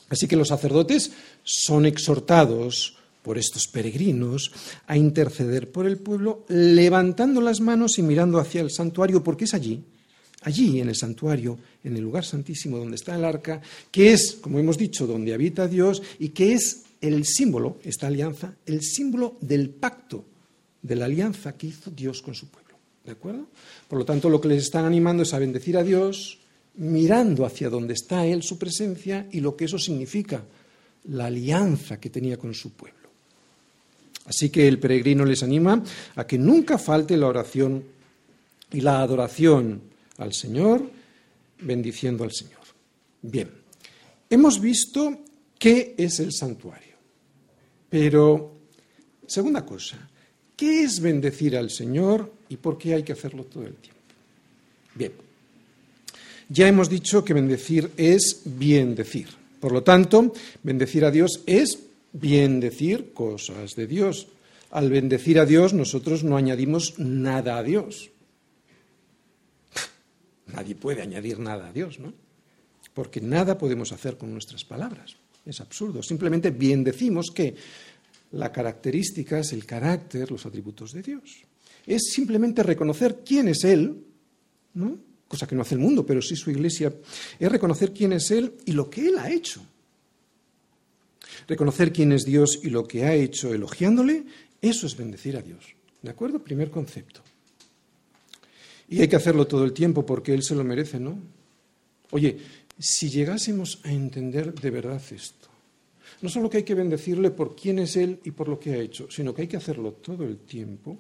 [0.09, 4.53] Así que los sacerdotes son exhortados por estos peregrinos
[4.87, 9.53] a interceder por el pueblo, levantando las manos y mirando hacia el santuario, porque es
[9.53, 9.85] allí,
[10.43, 14.59] allí en el santuario, en el lugar santísimo donde está el arca, que es, como
[14.59, 19.71] hemos dicho, donde habita Dios y que es el símbolo, esta alianza, el símbolo del
[19.71, 20.25] pacto,
[20.83, 22.77] de la alianza que hizo Dios con su pueblo.
[23.05, 23.47] ¿De acuerdo?
[23.89, 26.39] Por lo tanto, lo que les están animando es a bendecir a Dios,
[26.75, 30.43] mirando hacia donde está Él, su presencia, y lo que eso significa,
[31.05, 32.99] la alianza que tenía con su pueblo.
[34.27, 35.83] Así que el peregrino les anima
[36.17, 37.83] a que nunca falte la oración
[38.71, 39.81] y la adoración
[40.19, 40.91] al Señor,
[41.61, 42.61] bendiciendo al Señor.
[43.23, 43.51] Bien,
[44.29, 45.19] hemos visto
[45.59, 46.88] ¿qué es el santuario?
[47.91, 48.55] Pero,
[49.27, 49.97] segunda cosa,
[50.57, 54.01] ¿qué es bendecir al Señor y por qué hay que hacerlo todo el tiempo?
[54.95, 55.13] Bien,
[56.49, 59.29] ya hemos dicho que bendecir es bien decir.
[59.61, 61.81] Por lo tanto, bendecir a Dios es
[62.13, 64.29] bien decir cosas de Dios.
[64.71, 68.11] Al bendecir a Dios, nosotros no añadimos nada a Dios.
[70.47, 72.13] Nadie puede añadir nada a Dios, ¿no?
[72.95, 75.17] Porque nada podemos hacer con nuestras palabras.
[75.49, 76.03] Es absurdo.
[76.03, 77.55] Simplemente bien decimos que
[78.33, 81.39] la característica es el carácter, los atributos de Dios.
[81.87, 84.05] Es simplemente reconocer quién es Él,
[84.75, 85.09] ¿no?
[85.27, 86.93] cosa que no hace el mundo, pero sí su iglesia,
[87.39, 89.63] es reconocer quién es Él y lo que Él ha hecho.
[91.47, 94.25] Reconocer quién es Dios y lo que ha hecho elogiándole,
[94.61, 95.65] eso es bendecir a Dios.
[96.03, 96.39] ¿De acuerdo?
[96.43, 97.21] Primer concepto.
[98.89, 101.19] Y hay que hacerlo todo el tiempo porque Él se lo merece, ¿no?
[102.11, 102.39] Oye,
[102.79, 105.49] si llegásemos a entender de verdad esto,
[106.23, 108.79] no solo que hay que bendecirle por quién es Él y por lo que ha
[108.79, 110.99] hecho, sino que hay que hacerlo todo el tiempo,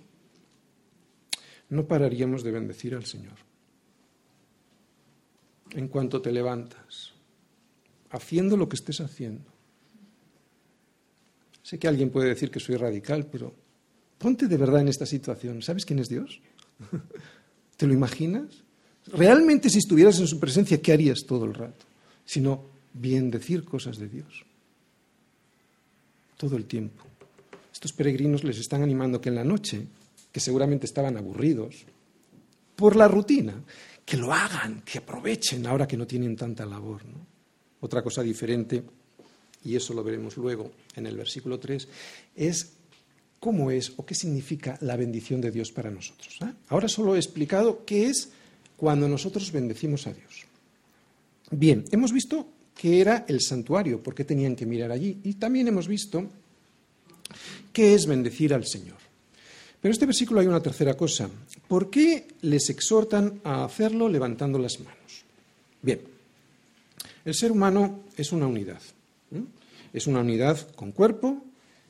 [1.70, 3.48] no pararíamos de bendecir al Señor
[5.72, 7.12] en cuanto te levantas,
[8.10, 9.52] haciendo lo que estés haciendo.
[11.62, 13.54] Sé que alguien puede decir que soy radical, pero
[14.16, 15.60] ponte de verdad en esta situación.
[15.60, 16.40] ¿Sabes quién es Dios?
[17.76, 18.64] ¿Te lo imaginas?
[19.12, 21.86] Realmente si estuvieras en su presencia, ¿qué harías todo el rato?
[22.24, 24.44] Sino bien decir cosas de Dios.
[26.36, 27.04] Todo el tiempo.
[27.72, 29.86] Estos peregrinos les están animando que en la noche,
[30.32, 31.84] que seguramente estaban aburridos,
[32.74, 33.54] por la rutina,
[34.04, 37.02] que lo hagan, que aprovechen ahora que no tienen tanta labor.
[37.80, 38.82] Otra cosa diferente,
[39.64, 41.88] y eso lo veremos luego en el versículo 3,
[42.36, 42.72] es
[43.40, 46.36] cómo es o qué significa la bendición de Dios para nosotros.
[46.42, 46.52] ¿eh?
[46.68, 48.30] Ahora solo he explicado qué es
[48.78, 50.46] cuando nosotros bendecimos a Dios.
[51.50, 55.66] Bien, hemos visto qué era el santuario, por qué tenían que mirar allí, y también
[55.66, 56.24] hemos visto
[57.72, 58.96] qué es bendecir al Señor.
[59.80, 61.28] Pero en este versículo hay una tercera cosa.
[61.66, 65.24] ¿Por qué les exhortan a hacerlo levantando las manos?
[65.82, 66.00] Bien,
[67.24, 68.80] el ser humano es una unidad.
[69.92, 71.42] Es una unidad con cuerpo,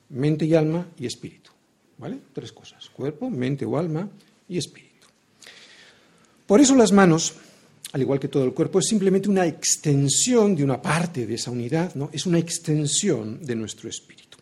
[0.08, 1.50] mente y alma y espíritu.
[1.98, 2.18] ¿Vale?
[2.32, 2.88] Tres cosas.
[2.88, 4.08] Cuerpo, mente o alma
[4.48, 4.87] y espíritu.
[6.48, 7.34] Por eso las manos,
[7.92, 11.50] al igual que todo el cuerpo, es simplemente una extensión de una parte de esa
[11.50, 12.08] unidad, ¿no?
[12.10, 14.38] Es una extensión de nuestro espíritu.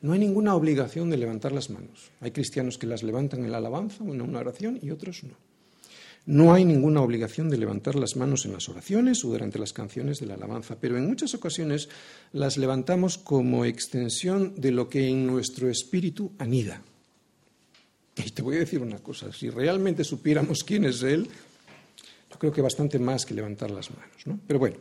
[0.00, 2.10] No hay ninguna obligación de levantar las manos.
[2.22, 5.34] Hay cristianos que las levantan en la alabanza o en una oración y otros no.
[6.24, 10.18] No hay ninguna obligación de levantar las manos en las oraciones o durante las canciones
[10.18, 11.90] de la alabanza, pero en muchas ocasiones
[12.32, 16.80] las levantamos como extensión de lo que en nuestro espíritu anida.
[18.16, 21.28] Y te voy a decir una cosa, si realmente supiéramos quién es Él,
[22.30, 24.26] yo creo que bastante más que levantar las manos.
[24.26, 24.38] ¿no?
[24.46, 24.76] Pero bueno,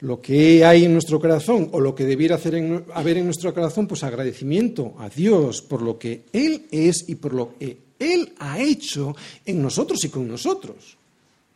[0.00, 3.86] lo que hay en nuestro corazón o lo que debiera hacer haber en nuestro corazón,
[3.86, 8.60] pues agradecimiento a Dios por lo que Él es y por lo que Él ha
[8.60, 10.96] hecho en nosotros y con nosotros.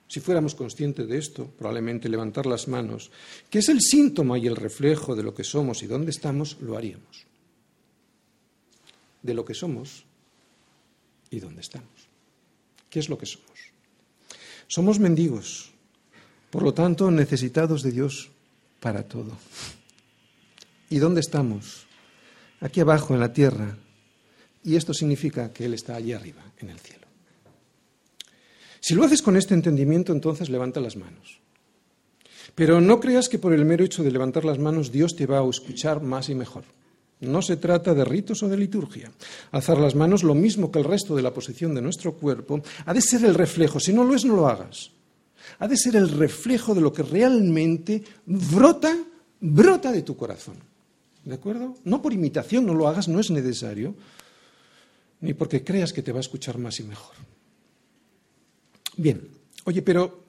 [0.08, 3.10] Si fuéramos conscientes de esto, probablemente levantar las manos,
[3.48, 6.76] que es el síntoma y el reflejo de lo que somos y dónde estamos, lo
[6.76, 7.26] haríamos.
[9.22, 10.04] De lo que somos
[11.32, 11.88] y dónde estamos.
[12.88, 13.58] ¿Qué es lo que somos?
[14.68, 15.72] Somos mendigos,
[16.50, 18.30] por lo tanto, necesitados de Dios
[18.78, 19.32] para todo.
[20.90, 21.86] ¿Y dónde estamos?
[22.60, 23.76] Aquí abajo, en la tierra.
[24.62, 27.06] Y esto significa que Él está allí arriba, en el cielo.
[28.78, 31.40] Si lo haces con este entendimiento, entonces levanta las manos.
[32.54, 35.38] Pero no creas que por el mero hecho de levantar las manos Dios te va
[35.38, 36.64] a escuchar más y mejor.
[37.22, 39.10] No se trata de ritos o de liturgia.
[39.52, 42.92] Alzar las manos, lo mismo que el resto de la posición de nuestro cuerpo, ha
[42.92, 43.80] de ser el reflejo.
[43.80, 44.90] Si no lo es, no lo hagas
[45.58, 48.96] ha de ser el reflejo de lo que realmente brota,
[49.40, 50.56] brota de tu corazón.
[51.24, 51.76] ¿De acuerdo?
[51.84, 53.94] No por imitación, no lo hagas, no es necesario,
[55.20, 57.14] ni porque creas que te va a escuchar más y mejor.
[58.96, 59.28] Bien,
[59.64, 60.24] oye, pero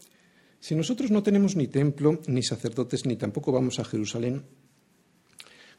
[0.60, 4.44] si nosotros no tenemos ni templo, ni sacerdotes, ni tampoco vamos a Jerusalén,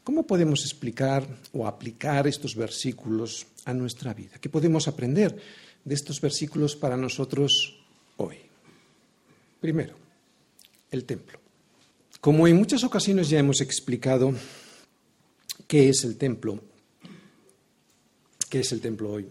[0.05, 4.39] ¿cómo podemos explicar o aplicar estos versículos a nuestra vida?
[4.41, 5.37] ¿Qué podemos aprender
[5.85, 7.81] de estos versículos para nosotros
[8.19, 8.37] hoy?
[9.61, 9.95] Primero,
[10.91, 11.41] el templo.
[12.21, 14.33] Como en muchas ocasiones ya hemos explicado
[15.67, 16.61] qué es el templo,
[18.49, 19.27] qué es el templo hoy,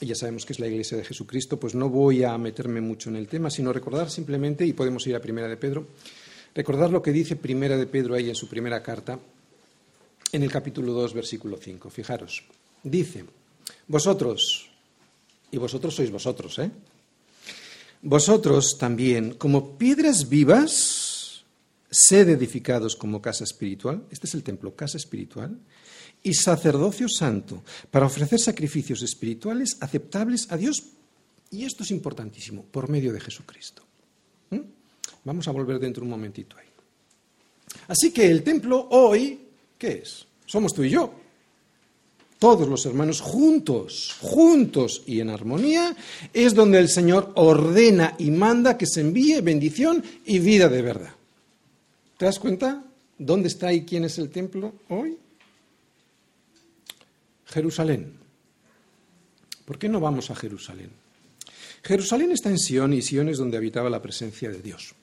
[0.00, 3.08] y ya sabemos que es la iglesia de Jesucristo, pues no voy a meterme mucho
[3.08, 5.86] en el tema, sino recordar simplemente, y podemos ir a Primera de Pedro,
[6.54, 9.18] recordar lo que dice Primera de Pedro ahí en su primera carta,
[10.32, 11.90] en el capítulo 2, versículo 5.
[11.90, 12.42] Fijaros,
[12.82, 13.24] dice,
[13.86, 14.70] vosotros,
[15.50, 16.70] y vosotros sois vosotros, ¿eh?
[18.02, 21.44] Vosotros también, como piedras vivas,
[21.88, 25.56] sed edificados como casa espiritual, este es el templo, casa espiritual,
[26.22, 30.82] y sacerdocio santo, para ofrecer sacrificios espirituales aceptables a Dios,
[31.50, 33.82] y esto es importantísimo, por medio de Jesucristo.
[34.50, 34.60] ¿Mm?
[35.24, 36.66] Vamos a volver dentro un momentito ahí.
[37.88, 39.41] Así que el templo hoy,
[39.82, 40.26] ¿qué es?
[40.46, 41.12] Somos tú y yo.
[42.38, 45.96] Todos los hermanos juntos, juntos y en armonía,
[46.32, 51.12] es donde el Señor ordena y manda que se envíe bendición y vida de verdad.
[52.16, 52.84] ¿Te das cuenta?
[53.18, 55.18] ¿Dónde está y quién es el templo hoy?
[57.46, 58.12] Jerusalén.
[59.64, 60.90] ¿Por qué no vamos a Jerusalén?
[61.82, 64.94] Jerusalén está en Sion y Sion es donde habitaba la presencia de Dios.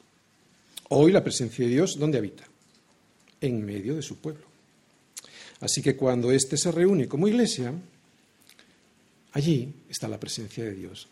[0.87, 2.45] Hoy la presencia de Dios, ¿dónde habita?
[3.41, 4.48] En medio de su pueblo.
[5.61, 7.73] Así que cuando éste se reúne como iglesia,
[9.33, 11.07] allí está la presencia de Dios.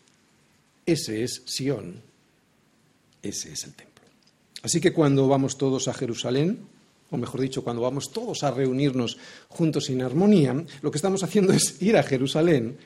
[0.86, 2.00] Ese es Sion,
[3.22, 4.04] ese es el templo.
[4.62, 6.58] Así que cuando vamos todos a Jerusalén,
[7.10, 11.52] o mejor dicho, cuando vamos todos a reunirnos juntos en armonía, lo que estamos haciendo
[11.52, 12.76] es ir a Jerusalén,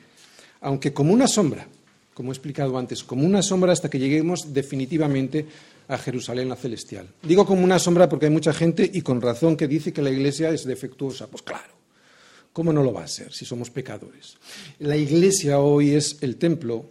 [0.61, 1.67] aunque como una sombra,
[2.13, 5.45] como he explicado antes, como una sombra hasta que lleguemos definitivamente
[5.87, 7.09] a Jerusalén la celestial.
[7.21, 10.09] Digo como una sombra porque hay mucha gente, y con razón, que dice que la
[10.09, 11.27] iglesia es defectuosa.
[11.27, 11.73] Pues claro,
[12.51, 14.37] ¿cómo no lo va a ser si somos pecadores?
[14.79, 16.89] La iglesia hoy es el templo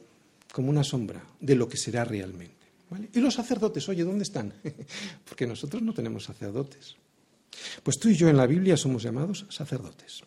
[0.53, 2.63] como una sombra de lo que será realmente.
[3.15, 3.89] ¿Y los sacerdotes?
[3.89, 4.53] Oye, ¿dónde están?
[5.25, 6.97] Porque nosotros no tenemos sacerdotes.
[7.83, 10.23] Pues tú y yo en la Biblia somos llamados sacerdotes.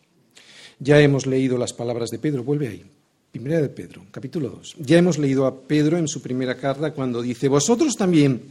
[0.78, 2.90] Ya hemos leído las palabras de Pedro, vuelve ahí.
[3.30, 4.76] Primera de Pedro, capítulo 2.
[4.78, 8.42] Ya hemos leído a Pedro en su primera carta cuando dice, vosotros también,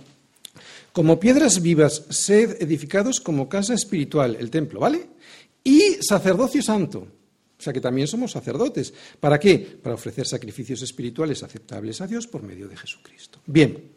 [0.91, 5.07] como piedras vivas, sed edificados como casa espiritual, el templo, ¿vale?
[5.63, 7.07] Y sacerdocio santo.
[7.57, 8.93] O sea que también somos sacerdotes.
[9.19, 9.57] ¿Para qué?
[9.57, 13.39] Para ofrecer sacrificios espirituales aceptables a Dios por medio de Jesucristo.
[13.45, 13.91] Bien,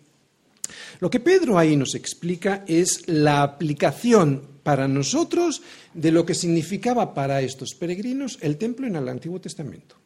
[1.00, 5.62] lo que Pedro ahí nos explica es la aplicación para nosotros
[5.92, 9.97] de lo que significaba para estos peregrinos el templo en el Antiguo Testamento.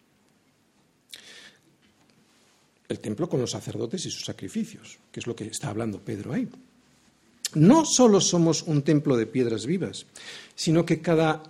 [2.88, 6.32] El templo con los sacerdotes y sus sacrificios, que es lo que está hablando Pedro
[6.32, 6.48] ahí.
[7.54, 10.06] No solo somos un templo de piedras vivas,
[10.54, 11.42] sino que cada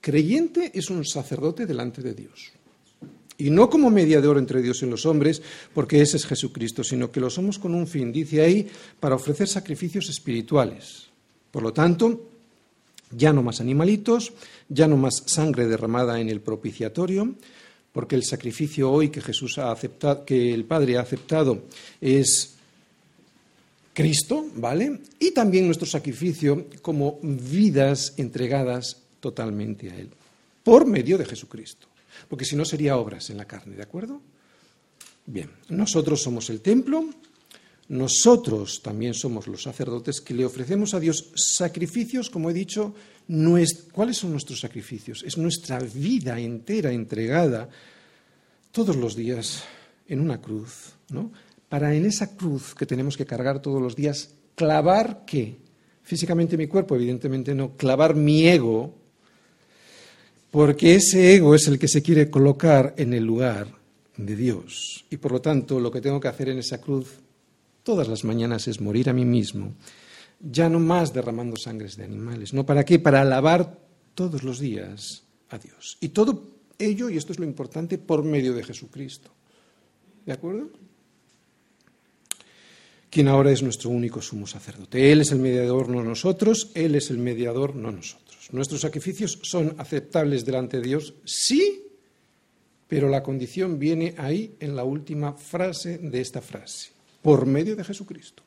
[0.00, 2.52] creyente es un sacerdote delante de Dios.
[3.38, 5.42] Y no como mediador entre Dios y los hombres,
[5.74, 9.48] porque ese es Jesucristo, sino que lo somos con un fin, dice ahí, para ofrecer
[9.48, 11.08] sacrificios espirituales.
[11.50, 12.28] Por lo tanto,
[13.10, 14.32] ya no más animalitos,
[14.68, 17.34] ya no más sangre derramada en el propiciatorio,
[17.96, 21.62] porque el sacrificio hoy que Jesús ha aceptado, que el Padre ha aceptado,
[21.98, 22.54] es
[23.94, 25.00] Cristo, ¿vale?
[25.18, 30.10] Y también nuestro sacrificio como vidas entregadas totalmente a Él,
[30.62, 31.88] por medio de Jesucristo
[32.28, 34.20] porque si no sería obras en la carne, ¿de acuerdo?
[35.26, 37.04] Bien, nosotros somos el templo,
[37.88, 42.94] nosotros también somos los sacerdotes que le ofrecemos a Dios sacrificios, como he dicho,
[43.92, 45.22] ¿cuáles son nuestros sacrificios?
[45.24, 47.68] Es nuestra vida entera entregada
[48.70, 49.64] todos los días
[50.08, 51.32] en una cruz, ¿no?
[51.68, 55.56] Para en esa cruz que tenemos que cargar todos los días, clavar qué?
[56.02, 58.94] Físicamente mi cuerpo, evidentemente no, clavar mi ego,
[60.50, 63.66] porque ese ego es el que se quiere colocar en el lugar
[64.16, 65.04] de Dios.
[65.10, 67.08] Y por lo tanto, lo que tengo que hacer en esa cruz
[67.82, 69.74] todas las mañanas es morir a mí mismo,
[70.40, 72.52] ya no más derramando sangres de animales.
[72.52, 72.98] ¿No para qué?
[72.98, 73.78] Para alabar
[74.14, 75.98] todos los días a Dios.
[76.00, 79.30] Y todo ello, y esto es lo importante, por medio de Jesucristo.
[80.24, 80.70] ¿De acuerdo?
[83.08, 85.10] Quien ahora es nuestro único sumo sacerdote.
[85.10, 86.70] Él es el mediador, no nosotros.
[86.74, 88.48] Él es el mediador, no nosotros.
[88.52, 91.14] ¿Nuestros sacrificios son aceptables delante de Dios?
[91.24, 91.84] Sí,
[92.88, 96.90] pero la condición viene ahí en la última frase de esta frase,
[97.22, 98.42] por medio de Jesucristo.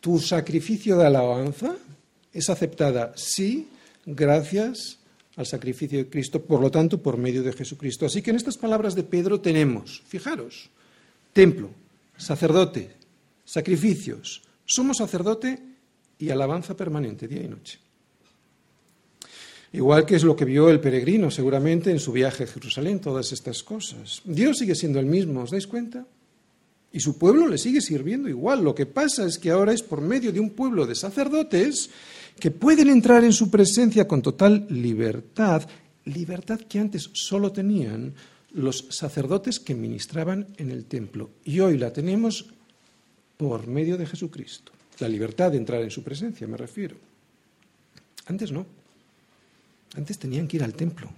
[0.00, 1.76] ¿Tu sacrificio de alabanza
[2.32, 3.12] es aceptada?
[3.16, 3.68] Sí,
[4.06, 4.98] gracias
[5.36, 8.06] al sacrificio de Cristo, por lo tanto, por medio de Jesucristo.
[8.06, 10.70] Así que en estas palabras de Pedro tenemos, fijaros,
[11.32, 11.70] templo,
[12.16, 12.90] sacerdote,
[13.44, 15.58] sacrificios, somos sacerdote
[16.18, 17.78] y alabanza permanente, día y noche.
[19.72, 23.32] Igual que es lo que vio el peregrino seguramente en su viaje a Jerusalén, todas
[23.32, 24.20] estas cosas.
[24.24, 26.06] Dios sigue siendo el mismo, ¿os dais cuenta?
[26.92, 28.64] Y su pueblo le sigue sirviendo igual.
[28.64, 31.90] Lo que pasa es que ahora es por medio de un pueblo de sacerdotes
[32.38, 35.68] que pueden entrar en su presencia con total libertad,
[36.06, 38.14] libertad que antes solo tenían
[38.52, 41.30] los sacerdotes que ministraban en el templo.
[41.44, 42.46] Y hoy la tenemos
[43.36, 44.72] por medio de Jesucristo.
[44.98, 46.96] La libertad de entrar en su presencia, me refiero.
[48.26, 48.66] Antes no.
[49.94, 51.10] Antes tenían que ir al templo.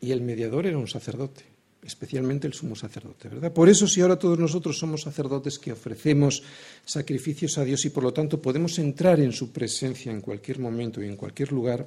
[0.00, 1.47] Y el mediador era un sacerdote.
[1.82, 3.52] Especialmente el sumo sacerdote, ¿verdad?
[3.52, 6.42] Por eso si ahora todos nosotros somos sacerdotes que ofrecemos
[6.84, 11.02] sacrificios a Dios y por lo tanto podemos entrar en su presencia en cualquier momento
[11.02, 11.86] y en cualquier lugar,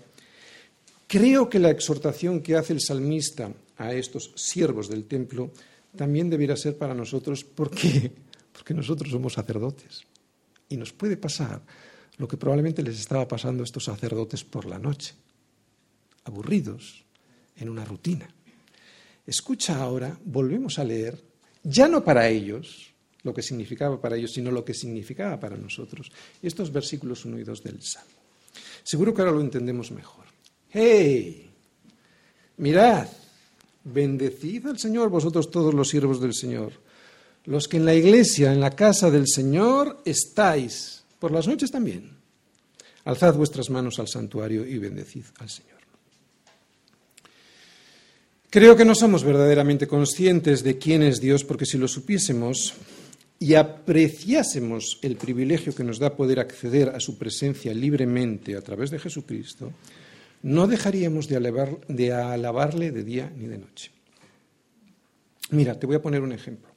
[1.08, 5.52] creo que la exhortación que hace el salmista a estos siervos del templo
[5.96, 8.12] también debiera ser para nosotros porque
[8.52, 10.04] porque nosotros somos sacerdotes
[10.70, 11.62] y nos puede pasar
[12.18, 15.16] lo que probablemente les estaba pasando a estos sacerdotes por la noche,
[16.26, 17.04] aburridos
[17.56, 18.30] en una rutina
[19.26, 21.22] Escucha ahora, volvemos a leer,
[21.64, 22.92] ya no para ellos,
[23.24, 27.44] lo que significaba para ellos, sino lo que significaba para nosotros, estos versículos 1 y
[27.44, 28.12] 2 del Salmo.
[28.84, 30.26] Seguro que ahora lo entendemos mejor.
[30.70, 31.50] ¡Hey!
[32.58, 33.08] Mirad,
[33.84, 36.74] bendecid al Señor vosotros todos los siervos del Señor,
[37.46, 42.18] los que en la iglesia, en la casa del Señor estáis, por las noches también.
[43.06, 45.72] Alzad vuestras manos al santuario y bendecid al Señor.
[48.52, 52.74] Creo que no somos verdaderamente conscientes de quién es Dios porque si lo supiésemos
[53.40, 58.92] y apreciásemos el privilegio que nos da poder acceder a su presencia libremente a través
[58.92, 59.72] de Jesucristo,
[60.44, 63.90] no dejaríamos de, alabarle de día ni de noche.
[65.52, 66.76] Mira, te voy a poner un ejemplo.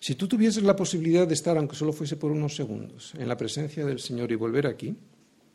[0.00, 3.36] Si tú tuvieses la posibilidad de estar, aunque solo fuese por unos segundos, en la
[3.36, 4.92] presencia del Señor y volver aquí,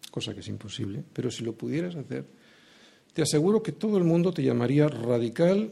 [0.10, 2.24] cosa que es imposible, pero si lo pudieras hacer,
[3.14, 5.72] te aseguro que todo el mundo te llamaría radical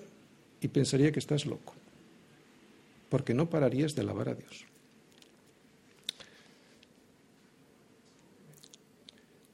[0.61, 1.73] y pensaría que estás loco,
[3.09, 4.65] porque no pararías de alabar a Dios.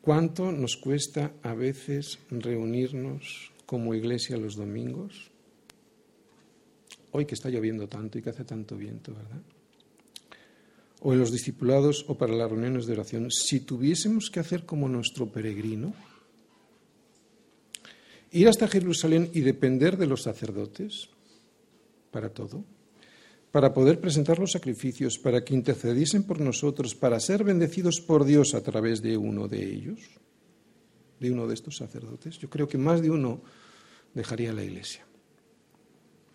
[0.01, 5.31] ¿Cuánto nos cuesta a veces reunirnos como iglesia los domingos?
[7.11, 9.41] Hoy que está lloviendo tanto y que hace tanto viento, ¿verdad?
[11.01, 14.87] O en los discipulados o para las reuniones de oración, si tuviésemos que hacer como
[14.87, 15.95] nuestro peregrino,
[18.35, 21.09] ir hasta Jerusalén y depender de los sacerdotes
[22.11, 22.65] para todo,
[23.51, 28.53] para poder presentar los sacrificios, para que intercediesen por nosotros, para ser bendecidos por Dios
[28.53, 29.99] a través de uno de ellos,
[31.21, 32.37] de uno de estos sacerdotes.
[32.37, 33.41] Yo creo que más de uno
[34.13, 35.05] dejaría la iglesia.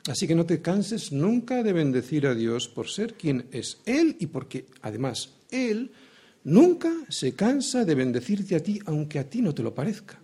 [0.09, 4.17] Así que no te canses nunca de bendecir a Dios por ser quien es Él
[4.19, 5.93] y porque además Él
[6.45, 10.19] nunca se cansa de bendecirte a ti aunque a ti no te lo parezca.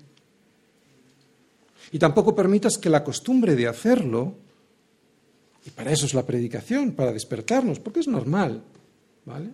[1.92, 4.34] Y tampoco permitas que la costumbre de hacerlo,
[5.64, 8.62] y para eso es la predicación, para despertarnos, porque es normal,
[9.24, 9.50] ¿vale?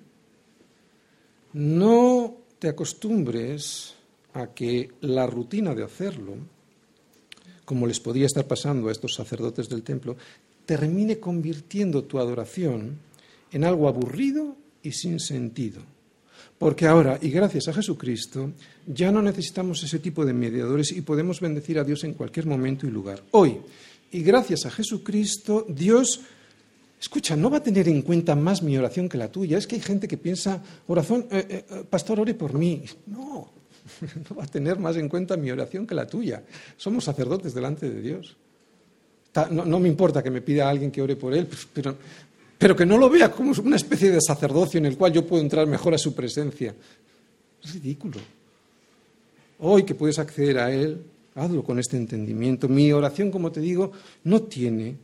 [1.53, 3.95] No te acostumbres
[4.35, 6.35] a que la rutina de hacerlo,
[7.65, 10.17] como les podía estar pasando a estos sacerdotes del templo,
[10.65, 12.99] termine convirtiendo tu adoración
[13.51, 15.83] en algo aburrido y sin sentido.
[16.63, 18.53] Porque ahora, y gracias a Jesucristo,
[18.87, 22.87] ya no necesitamos ese tipo de mediadores y podemos bendecir a Dios en cualquier momento
[22.87, 23.21] y lugar.
[23.33, 23.59] Hoy,
[24.13, 26.21] y gracias a Jesucristo, Dios,
[27.01, 29.59] escucha, no va a tener en cuenta más mi oración que la tuya.
[29.59, 32.85] Es que hay gente que piensa, oración, eh, eh, eh, pastor, ore por mí.
[33.09, 33.51] No,
[34.31, 36.45] no va a tener más en cuenta mi oración que la tuya.
[36.77, 38.37] Somos sacerdotes delante de Dios.
[39.51, 41.97] No, no, me importa que me pida a alguien que ore por él, pero
[42.63, 45.43] pero que no lo vea como una especie de sacerdocio en el cual yo puedo
[45.43, 46.73] entrar mejor a su presencia.
[47.61, 48.21] Es ridículo.
[49.59, 51.03] Hoy que puedes acceder a Él,
[51.35, 52.69] hazlo con este entendimiento.
[52.69, 53.91] Mi oración, como te digo,
[54.23, 54.95] no tiene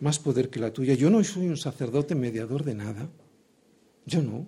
[0.00, 0.94] más poder que la tuya.
[0.94, 3.08] Yo no soy un sacerdote mediador de nada.
[4.04, 4.44] Yo no.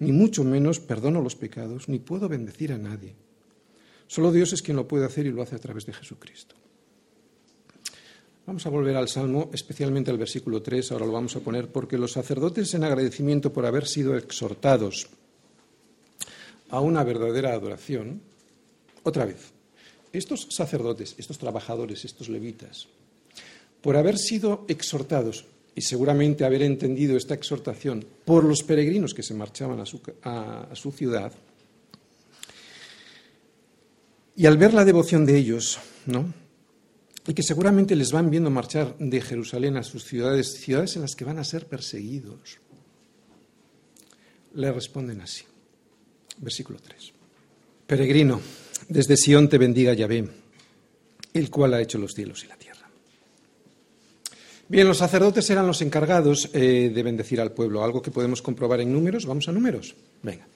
[0.00, 3.14] Ni mucho menos perdono los pecados, ni puedo bendecir a nadie.
[4.08, 6.56] Solo Dios es quien lo puede hacer y lo hace a través de Jesucristo.
[8.48, 11.98] Vamos a volver al Salmo, especialmente al versículo 3, ahora lo vamos a poner, porque
[11.98, 15.08] los sacerdotes en agradecimiento por haber sido exhortados
[16.70, 18.22] a una verdadera adoración,
[19.02, 19.52] otra vez,
[20.14, 22.88] estos sacerdotes, estos trabajadores, estos levitas,
[23.82, 29.34] por haber sido exhortados y seguramente haber entendido esta exhortación por los peregrinos que se
[29.34, 31.34] marchaban a su, a su ciudad,
[34.34, 36.47] y al ver la devoción de ellos, ¿no?
[37.28, 41.14] Y que seguramente les van viendo marchar de Jerusalén a sus ciudades, ciudades en las
[41.14, 42.58] que van a ser perseguidos.
[44.54, 45.44] Le responden así.
[46.38, 47.12] Versículo 3.
[47.86, 48.40] Peregrino,
[48.88, 50.26] desde Sión te bendiga Yahvé,
[51.34, 52.88] el cual ha hecho los cielos y la tierra.
[54.66, 58.80] Bien, los sacerdotes eran los encargados eh, de bendecir al pueblo, algo que podemos comprobar
[58.80, 59.26] en números.
[59.26, 59.94] ¿Vamos a números?
[60.22, 60.46] Venga.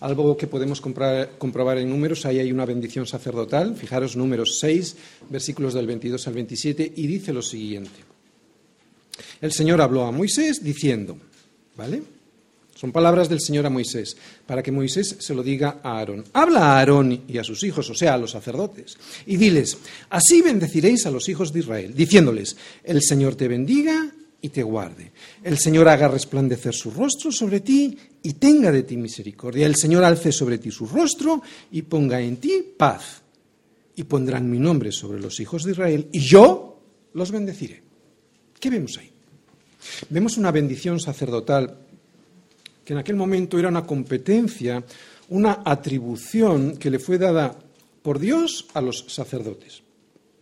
[0.00, 3.74] Algo que podemos comprobar en números, ahí hay una bendición sacerdotal.
[3.74, 4.96] Fijaros, números 6,
[5.28, 7.90] versículos del 22 al 27, y dice lo siguiente.
[9.40, 11.18] El Señor habló a Moisés diciendo,
[11.76, 12.02] ¿vale?
[12.76, 16.24] Son palabras del Señor a Moisés, para que Moisés se lo diga a Aarón.
[16.32, 18.96] Habla a Aarón y a sus hijos, o sea, a los sacerdotes,
[19.26, 19.78] y diles,
[20.10, 25.12] así bendeciréis a los hijos de Israel, diciéndoles, el Señor te bendiga y te guarde.
[25.42, 29.66] El Señor haga resplandecer su rostro sobre ti y tenga de ti misericordia.
[29.66, 33.22] El Señor alce sobre ti su rostro y ponga en ti paz.
[33.96, 36.80] Y pondrán mi nombre sobre los hijos de Israel y yo
[37.14, 37.82] los bendeciré.
[38.60, 39.10] ¿Qué vemos ahí?
[40.10, 41.76] Vemos una bendición sacerdotal
[42.84, 44.82] que en aquel momento era una competencia,
[45.30, 47.54] una atribución que le fue dada
[48.02, 49.82] por Dios a los sacerdotes.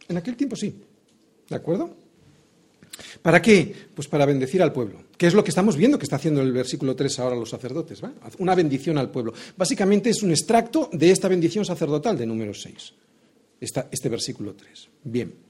[0.08, 0.82] En aquel tiempo sí,
[1.48, 2.05] ¿de acuerdo?
[3.22, 3.74] ¿Para qué?
[3.94, 6.52] Pues para bendecir al pueblo, que es lo que estamos viendo que está haciendo el
[6.52, 8.12] versículo 3 ahora los sacerdotes, ¿va?
[8.38, 9.34] Una bendición al pueblo.
[9.56, 12.92] Básicamente es un extracto de esta bendición sacerdotal de número 6,
[13.60, 14.88] este versículo 3.
[15.04, 15.46] Bien.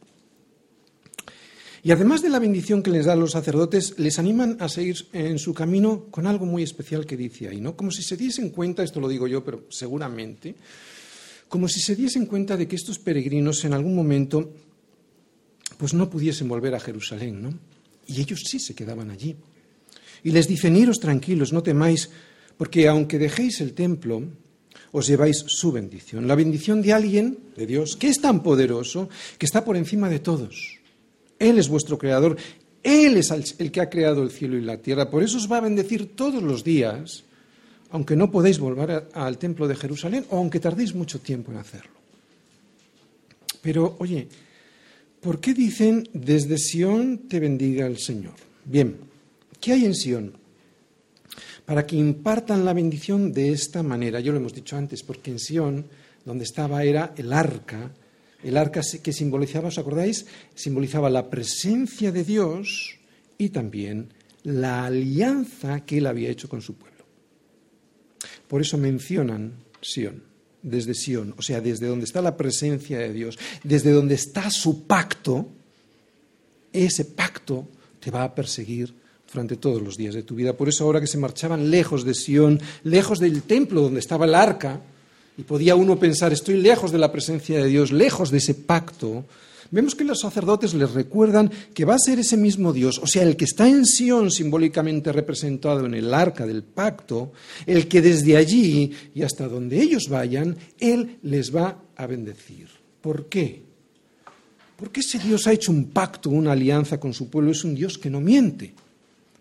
[1.83, 5.39] Y además de la bendición que les dan los sacerdotes, les animan a seguir en
[5.39, 7.77] su camino con algo muy especial que dice ahí, ¿no?
[7.77, 10.57] Como si se diesen cuenta, esto lo digo yo, pero seguramente,
[11.49, 14.53] como si se diesen cuenta de que estos peregrinos en algún momento
[15.77, 17.55] pues no pudiesen volver a Jerusalén, ¿no?
[18.07, 19.37] Y ellos sí se quedaban allí.
[20.23, 22.11] Y les dicen, iros tranquilos, no temáis,
[22.57, 24.23] porque aunque dejéis el templo,
[24.93, 29.09] os lleváis su bendición, la bendición de alguien, de Dios, que es tan poderoso,
[29.39, 30.79] que está por encima de todos.
[31.39, 32.37] Él es vuestro creador,
[32.83, 35.11] Él es el que ha creado el cielo y la tierra.
[35.11, 37.25] Por eso os va a bendecir todos los días,
[37.91, 41.93] aunque no podéis volver al templo de Jerusalén o aunque tardéis mucho tiempo en hacerlo.
[43.61, 44.29] Pero, oye,
[45.27, 48.35] ¿por qué dicen desde Sión te bendiga el Señor?
[48.65, 48.97] Bien,
[49.61, 50.35] ¿qué hay en Sión?
[51.65, 54.21] Para que impartan la bendición de esta manera.
[54.21, 55.87] Yo lo hemos dicho antes, porque en Sión,
[56.25, 57.91] donde estaba, era el arca
[58.45, 60.27] el arca que simbolizaba, ¿os acordáis?
[60.55, 62.97] Simbolizaba la presencia de Dios
[63.37, 64.15] y también
[64.45, 67.05] la alianza que él había hecho con su pueblo.
[68.47, 70.23] Por eso mencionan Sión,
[70.67, 74.85] desde Sión, o sea, desde donde está la presencia de Dios, desde donde está su
[74.85, 75.49] pacto,
[76.73, 77.69] ese pacto
[78.01, 78.93] te va a perseguir
[79.33, 80.57] durante todos los días de tu vida.
[80.57, 84.35] Por eso ahora que se marchaban lejos de Sión, lejos del templo donde estaba el
[84.35, 84.81] arca,
[85.39, 89.25] y podía uno pensar, estoy lejos de la presencia de Dios, lejos de ese pacto,
[89.71, 93.23] vemos que los sacerdotes les recuerdan que va a ser ese mismo Dios, o sea,
[93.23, 97.33] el que está en Sión simbólicamente representado en el arca del pacto,
[97.67, 102.69] el que desde allí y hasta donde ellos vayan, Él les va a bendecir.
[103.01, 103.63] ¿Por qué?
[104.77, 107.97] Porque ese Dios ha hecho un pacto, una alianza con su pueblo, es un Dios
[107.99, 108.75] que no miente.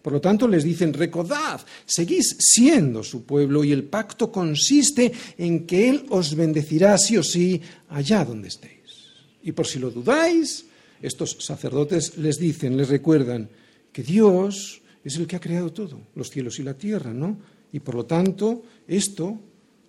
[0.06, 5.66] Por lo tanto, les dicen, recordad, seguís siendo su pueblo y el pacto consiste en
[5.66, 7.60] que Él os bendecirá sí o sí
[7.90, 8.75] allá donde estéis.
[9.46, 10.66] Y por si lo dudáis,
[11.02, 13.48] estos sacerdotes les dicen, les recuerdan
[13.94, 17.38] que Dios es el que ha creado todo, los cielos y la tierra, ¿no?
[17.72, 19.40] Y por lo tanto, esto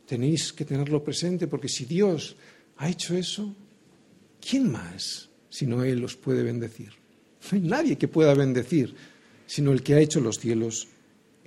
[0.06, 2.36] tenéis que tenerlo presente porque si Dios
[2.76, 3.54] ha hecho eso,
[4.40, 6.92] ¿quién más sino Él os puede bendecir?
[7.50, 8.94] No hay nadie que pueda bendecir
[9.46, 10.88] sino el que ha hecho los cielos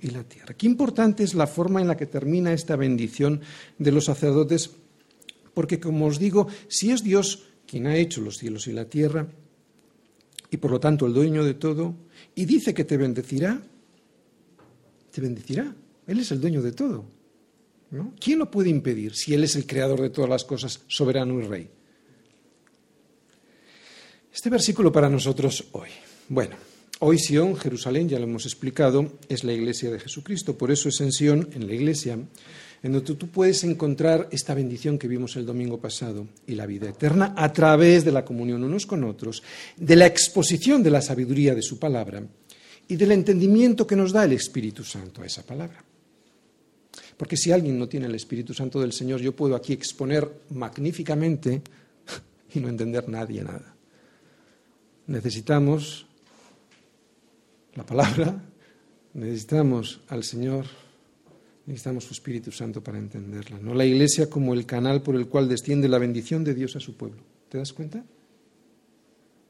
[0.00, 0.54] y la tierra.
[0.54, 3.42] Qué importante es la forma en la que termina esta bendición
[3.78, 4.70] de los sacerdotes,
[5.52, 9.28] porque como os digo, si es Dios quien ha hecho los cielos y la tierra,
[10.50, 11.94] y por lo tanto el dueño de todo,
[12.34, 13.62] y dice que te bendecirá,
[15.12, 15.72] te bendecirá.
[16.08, 17.04] Él es el dueño de todo.
[17.92, 18.12] ¿no?
[18.18, 21.44] ¿Quién lo puede impedir si Él es el creador de todas las cosas, soberano y
[21.44, 21.70] rey?
[24.34, 25.90] Este versículo para nosotros hoy.
[26.28, 26.56] Bueno,
[27.02, 30.58] Hoy Sion, Jerusalén, ya lo hemos explicado, es la iglesia de Jesucristo.
[30.58, 32.18] Por eso es en Sion, en la iglesia,
[32.82, 36.88] en donde tú puedes encontrar esta bendición que vimos el domingo pasado y la vida
[36.88, 39.42] eterna a través de la comunión unos con otros,
[39.76, 42.22] de la exposición de la sabiduría de su palabra
[42.88, 45.84] y del entendimiento que nos da el Espíritu Santo a esa palabra.
[47.16, 51.60] Porque si alguien no tiene el Espíritu Santo del Señor, yo puedo aquí exponer magníficamente
[52.54, 53.74] y no entender nadie nada.
[55.06, 56.06] Necesitamos
[57.74, 58.42] la palabra,
[59.12, 60.64] necesitamos al Señor,
[61.66, 63.58] necesitamos su Espíritu Santo para entenderla.
[63.58, 66.80] No la Iglesia como el canal por el cual desciende la bendición de Dios a
[66.80, 67.22] su pueblo.
[67.48, 68.04] ¿Te das cuenta?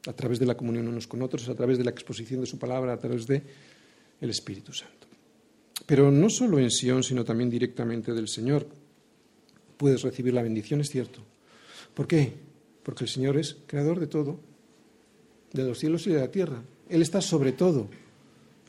[0.07, 2.57] A través de la comunión unos con otros, a través de la exposición de su
[2.57, 3.43] palabra, a través de
[4.19, 5.07] el Espíritu Santo.
[5.85, 8.67] Pero no solo en Sion, sino también directamente del Señor
[9.77, 11.21] puedes recibir la bendición, es cierto.
[11.93, 12.33] ¿Por qué?
[12.83, 14.39] Porque el Señor es creador de todo,
[15.51, 16.61] de los cielos y de la tierra.
[16.87, 17.89] Él está sobre todo.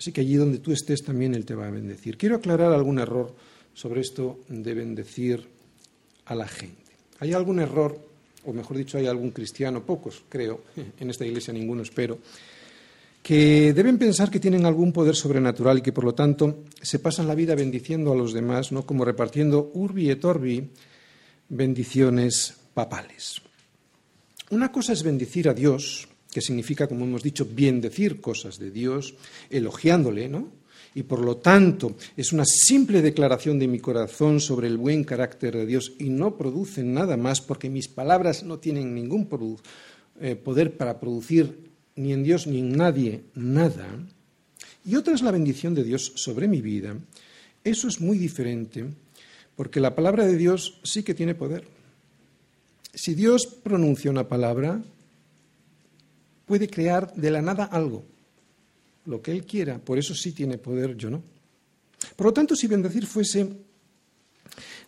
[0.03, 2.19] Así que allí donde tú estés también Él te va a bendecir.
[2.19, 3.33] Quiero aclarar algún error
[3.73, 5.47] sobre esto de bendecir
[6.25, 6.91] a la gente.
[7.21, 8.01] Hay algún error,
[8.45, 10.63] o mejor dicho, hay algún cristiano, pocos creo,
[10.99, 12.19] en esta iglesia ninguno espero,
[13.23, 17.29] que deben pensar que tienen algún poder sobrenatural y que por lo tanto se pasan
[17.29, 18.85] la vida bendiciendo a los demás, ¿no?
[18.85, 20.69] como repartiendo urbi et orbi
[21.49, 23.41] bendiciones papales.
[24.51, 28.71] Una cosa es bendecir a Dios, que significa, como hemos dicho, bien decir cosas de
[28.71, 29.15] Dios,
[29.51, 30.49] elogiándole, ¿no?
[30.95, 35.57] Y por lo tanto es una simple declaración de mi corazón sobre el buen carácter
[35.57, 39.29] de Dios y no produce nada más porque mis palabras no tienen ningún
[40.21, 43.87] eh, poder para producir ni en Dios ni en nadie nada,
[44.85, 46.97] y otra es la bendición de Dios sobre mi vida,
[47.63, 48.85] eso es muy diferente,
[49.55, 51.65] porque la palabra de Dios sí que tiene poder.
[52.93, 54.83] Si Dios pronuncia una palabra,
[56.47, 58.05] puede crear de la nada algo,
[59.07, 61.23] lo que Él quiera, por eso sí tiene poder, yo no.
[62.17, 63.49] Por lo tanto, si bendecir fuese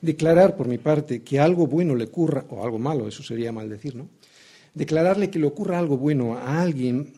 [0.01, 3.97] declarar por mi parte que algo bueno le ocurra, o algo malo, eso sería maldecir,
[3.97, 4.09] ¿no?
[4.75, 7.13] declararle que le ocurra algo bueno a alguien,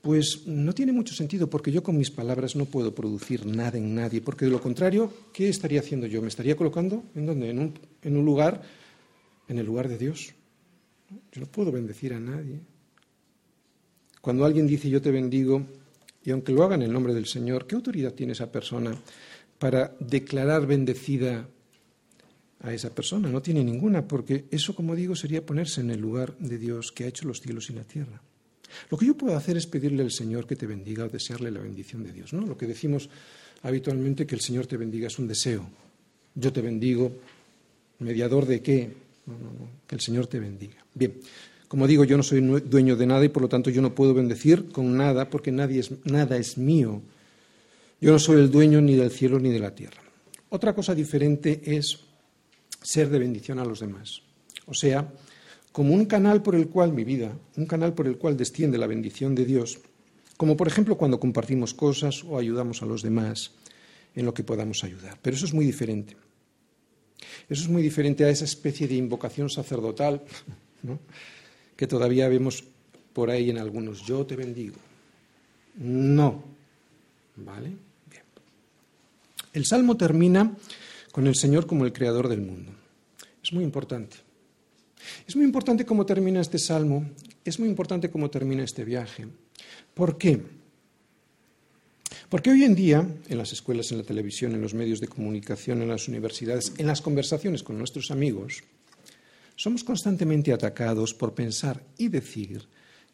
[0.00, 3.94] pues no tiene mucho sentido, porque yo con mis palabras no puedo producir nada en
[3.94, 6.20] nadie, porque de lo contrario, ¿qué estaría haciendo yo?
[6.20, 7.50] ¿Me estaría colocando en dónde?
[7.50, 8.62] En un, en un lugar,
[9.48, 10.34] en el lugar de Dios.
[11.30, 12.58] Yo no puedo bendecir a nadie.
[14.22, 15.66] Cuando alguien dice yo te bendigo,
[16.24, 18.96] y aunque lo haga en el nombre del Señor, ¿qué autoridad tiene esa persona
[19.58, 21.46] para declarar bendecida
[22.62, 26.36] a esa persona, no tiene ninguna, porque eso, como digo, sería ponerse en el lugar
[26.38, 28.22] de Dios que ha hecho los cielos y la tierra.
[28.90, 31.60] Lo que yo puedo hacer es pedirle al Señor que te bendiga o desearle la
[31.60, 32.32] bendición de Dios.
[32.32, 32.46] ¿no?
[32.46, 33.10] Lo que decimos
[33.62, 35.68] habitualmente que el Señor te bendiga es un deseo.
[36.34, 37.12] Yo te bendigo,
[37.98, 38.90] mediador de qué?
[39.86, 40.84] que el Señor te bendiga.
[40.94, 41.14] Bien,
[41.72, 44.12] como digo, yo no soy dueño de nada y por lo tanto yo no puedo
[44.12, 47.00] bendecir con nada porque nadie es, nada es mío.
[47.98, 50.02] Yo no soy el dueño ni del cielo ni de la tierra.
[50.50, 52.00] Otra cosa diferente es
[52.82, 54.20] ser de bendición a los demás.
[54.66, 55.10] O sea,
[55.72, 58.86] como un canal por el cual mi vida, un canal por el cual desciende la
[58.86, 59.80] bendición de Dios,
[60.36, 63.52] como por ejemplo cuando compartimos cosas o ayudamos a los demás
[64.14, 65.18] en lo que podamos ayudar.
[65.22, 66.18] Pero eso es muy diferente.
[67.48, 70.20] Eso es muy diferente a esa especie de invocación sacerdotal
[71.76, 72.64] que todavía vemos
[73.12, 74.02] por ahí en algunos.
[74.06, 74.76] Yo te bendigo.
[75.76, 76.42] No.
[77.36, 77.68] ¿Vale?
[78.10, 78.22] Bien.
[79.52, 80.56] El salmo termina
[81.12, 82.72] con el Señor como el creador del mundo.
[83.42, 84.16] Es muy importante.
[85.26, 87.04] Es muy importante cómo termina este salmo,
[87.44, 89.26] es muy importante cómo termina este viaje.
[89.94, 90.40] ¿Por qué?
[92.28, 95.82] Porque hoy en día, en las escuelas, en la televisión, en los medios de comunicación,
[95.82, 98.62] en las universidades, en las conversaciones con nuestros amigos,
[99.56, 102.68] somos constantemente atacados por pensar y decir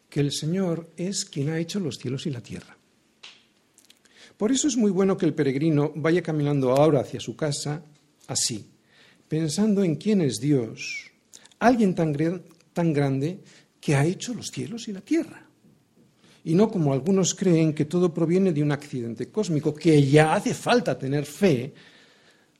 [0.09, 2.77] que el Señor es quien ha hecho los cielos y la tierra.
[4.37, 7.83] Por eso es muy bueno que el peregrino vaya caminando ahora hacia su casa
[8.27, 8.65] así,
[9.27, 11.11] pensando en quién es Dios,
[11.59, 12.15] alguien tan,
[12.73, 13.41] tan grande
[13.81, 15.45] que ha hecho los cielos y la tierra.
[16.45, 20.53] Y no como algunos creen que todo proviene de un accidente cósmico, que ya hace
[20.53, 21.73] falta tener fe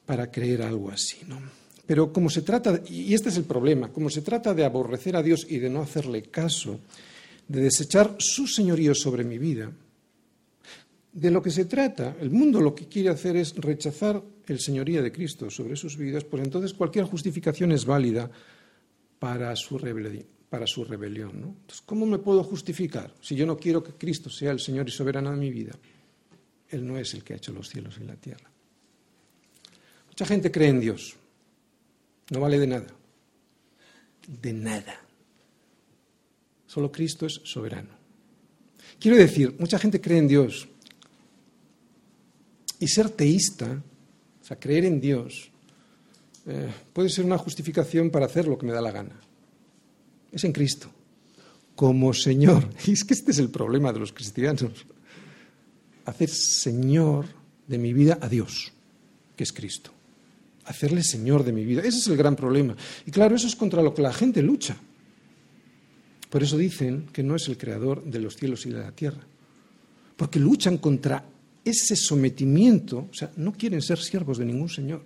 [0.05, 1.39] para creer algo así, ¿no?
[1.89, 5.23] Pero como se trata, y este es el problema, como se trata de aborrecer a
[5.23, 6.81] Dios y de no hacerle caso,
[7.47, 9.71] de desechar su señorío sobre mi vida,
[11.11, 15.01] de lo que se trata, el mundo lo que quiere hacer es rechazar el señoría
[15.01, 18.29] de Cristo sobre sus vidas, pues entonces cualquier justificación es válida
[19.17, 20.27] para su rebelión.
[20.47, 24.51] Para su rebelión Entonces, ¿cómo me puedo justificar si yo no quiero que Cristo sea
[24.51, 25.73] el Señor y soberano de mi vida?
[26.69, 28.47] Él no es el que ha hecho los cielos y la tierra.
[30.07, 31.15] Mucha gente cree en Dios.
[32.29, 32.87] No vale de nada.
[34.27, 34.99] De nada.
[36.67, 37.89] Solo Cristo es soberano.
[38.99, 40.67] Quiero decir, mucha gente cree en Dios,
[42.79, 43.81] y ser teísta,
[44.41, 45.51] o sea, creer en Dios,
[46.45, 49.19] eh, puede ser una justificación para hacer lo que me da la gana.
[50.31, 50.89] Es en Cristo,
[51.75, 52.69] como Señor.
[52.87, 54.85] Y es que este es el problema de los cristianos.
[56.05, 57.25] Hacer Señor
[57.67, 58.71] de mi vida a Dios,
[59.35, 59.91] que es Cristo.
[60.69, 61.81] Hacerle Señor de mi vida.
[61.81, 62.75] Ese es el gran problema.
[63.05, 64.77] Y claro, eso es contra lo que la gente lucha.
[66.29, 69.25] Por eso dicen que no es el creador de los cielos y de la tierra.
[70.15, 71.25] Porque luchan contra
[71.65, 75.01] ese sometimiento, o sea, no quieren ser siervos de ningún Señor.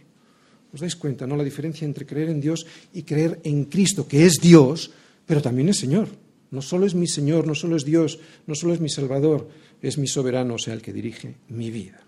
[0.73, 1.37] ¿Os dais cuenta, no?
[1.37, 4.91] La diferencia entre creer en Dios y creer en Cristo, que es Dios,
[5.25, 6.09] pero también es Señor.
[6.51, 9.47] No solo es mi Señor, no solo es Dios, no solo es mi Salvador,
[9.81, 12.03] es mi soberano, o sea, el que dirige mi vida.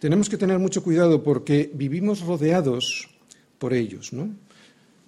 [0.00, 3.10] Tenemos que tener mucho cuidado porque vivimos rodeados
[3.58, 4.34] por ellos, ¿no?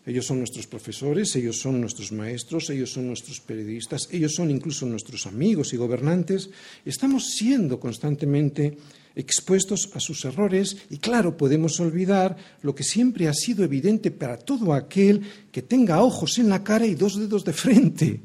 [0.04, 4.84] Ellos son nuestros profesores, ellos son nuestros maestros, ellos son nuestros periodistas, ellos son incluso
[4.84, 6.50] nuestros amigos y gobernantes.
[6.84, 8.76] Estamos siendo constantemente
[9.14, 14.36] expuestos a sus errores y claro, podemos olvidar lo que siempre ha sido evidente para
[14.36, 18.20] todo aquel que tenga ojos en la cara y dos dedos de frente.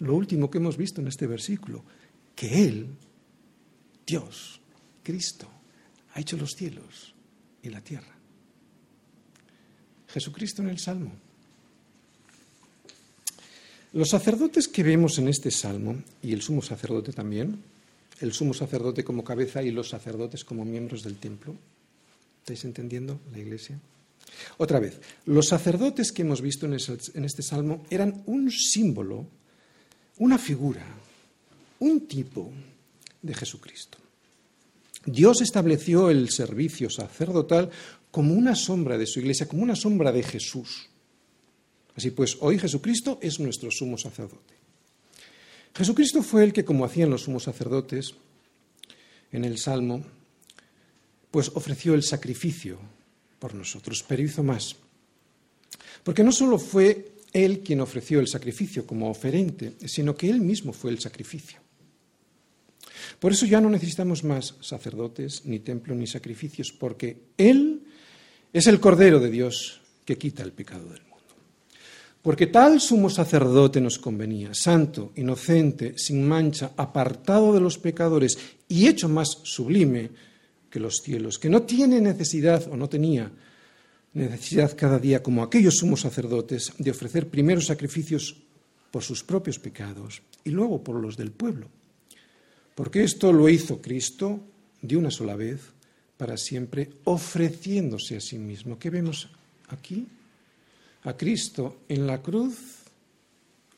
[0.00, 1.82] lo último que hemos visto en este versículo,
[2.36, 2.86] que Él,
[4.06, 4.60] Dios,
[5.02, 5.48] Cristo,
[6.16, 7.12] ha hecho los cielos
[7.62, 8.16] y la tierra.
[10.08, 11.12] Jesucristo en el Salmo.
[13.92, 17.62] Los sacerdotes que vemos en este Salmo, y el sumo sacerdote también,
[18.20, 21.54] el sumo sacerdote como cabeza y los sacerdotes como miembros del templo,
[22.40, 23.78] ¿estáis entendiendo la iglesia?
[24.56, 29.26] Otra vez, los sacerdotes que hemos visto en este Salmo eran un símbolo,
[30.16, 30.86] una figura,
[31.80, 32.50] un tipo
[33.20, 33.98] de Jesucristo.
[35.06, 37.70] Dios estableció el servicio sacerdotal
[38.10, 40.88] como una sombra de su iglesia, como una sombra de Jesús.
[41.94, 44.54] Así pues, hoy Jesucristo es nuestro sumo sacerdote.
[45.74, 48.14] Jesucristo fue el que, como hacían los sumos sacerdotes
[49.30, 50.04] en el Salmo,
[51.30, 52.78] pues ofreció el sacrificio
[53.38, 54.76] por nosotros, pero hizo más.
[56.02, 60.72] Porque no solo fue Él quien ofreció el sacrificio como oferente, sino que Él mismo
[60.72, 61.65] fue el sacrificio.
[63.18, 67.82] Por eso ya no necesitamos más sacerdotes, ni templo, ni sacrificios, porque Él
[68.52, 71.16] es el Cordero de Dios que quita el pecado del mundo.
[72.22, 78.38] Porque tal sumo sacerdote nos convenía, santo, inocente, sin mancha, apartado de los pecadores
[78.68, 80.10] y hecho más sublime
[80.70, 83.30] que los cielos, que no tiene necesidad o no tenía
[84.12, 88.36] necesidad cada día, como aquellos sumos sacerdotes, de ofrecer primero sacrificios
[88.90, 91.68] por sus propios pecados y luego por los del pueblo.
[92.76, 94.38] Porque esto lo hizo Cristo
[94.82, 95.60] de una sola vez
[96.18, 98.78] para siempre, ofreciéndose a sí mismo.
[98.78, 99.30] ¿Qué vemos
[99.68, 100.06] aquí?
[101.04, 102.54] A Cristo en la cruz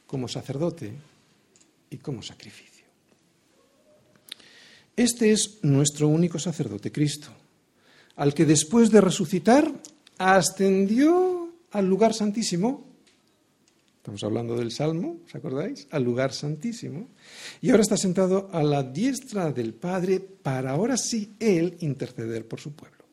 [0.05, 0.93] como sacerdote
[1.91, 2.85] y como sacrificio.
[4.97, 7.29] Este es nuestro único sacerdote, Cristo,
[8.17, 9.73] al que después de resucitar
[10.19, 12.88] ascendió al lugar santísimo.
[14.09, 15.87] Estamos hablando del Salmo, ¿os acordáis?
[15.91, 17.11] Al lugar santísimo.
[17.61, 22.59] Y ahora está sentado a la diestra del Padre para ahora sí Él interceder por
[22.59, 23.05] su pueblo.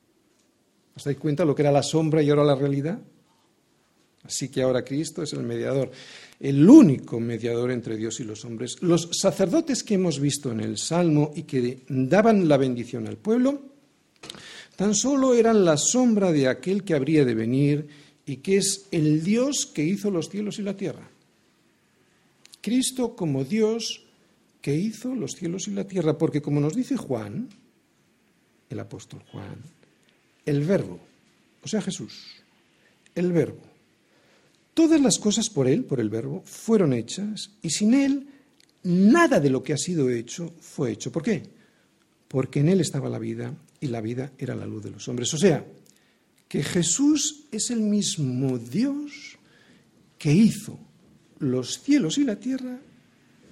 [0.96, 2.98] ¿Os dais cuenta lo que era la sombra y ahora la realidad?
[4.24, 5.91] Así que ahora Cristo es el mediador
[6.39, 8.78] el único mediador entre Dios y los hombres.
[8.80, 13.64] Los sacerdotes que hemos visto en el Salmo y que daban la bendición al pueblo,
[14.78, 19.23] tan solo eran la sombra de aquel que habría de venir y que es el
[19.23, 21.09] Dios que hizo los cielos y la tierra.
[22.61, 24.03] Cristo como Dios
[24.61, 27.49] que hizo los cielos y la tierra, porque como nos dice Juan,
[28.69, 29.57] el apóstol Juan,
[30.45, 30.99] el verbo,
[31.63, 32.23] o sea Jesús,
[33.13, 33.61] el verbo,
[34.76, 38.28] Todas las cosas por Él, por el Verbo, fueron hechas y sin Él
[38.84, 41.13] nada de lo que ha sido hecho fue hecho.
[41.13, 41.43] ¿Por qué?
[42.28, 45.34] Porque en Él estaba la vida y la vida era la luz de los hombres.
[45.34, 45.65] O sea,
[46.56, 49.38] que Jesús es el mismo Dios
[50.18, 50.80] que hizo
[51.39, 52.80] los cielos y la tierra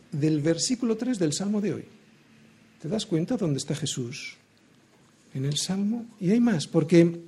[0.10, 1.84] del versículo 3 del Salmo de hoy.
[2.82, 4.38] ¿Te das cuenta dónde está Jesús?
[5.34, 6.06] En el Salmo.
[6.22, 7.20] Y hay más, porque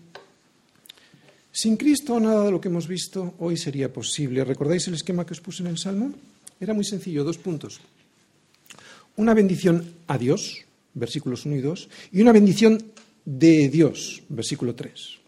[1.51, 4.45] sin Cristo nada de lo que hemos visto hoy sería posible.
[4.45, 6.13] ¿Recordáis el esquema que os puse en el Salmo?
[6.57, 7.82] Era muy sencillo, dos puntos.
[9.17, 10.63] Una bendición a Dios,
[10.93, 12.82] versículos 1 y 2, y una bendición
[13.26, 15.24] de Dios, versículo 3.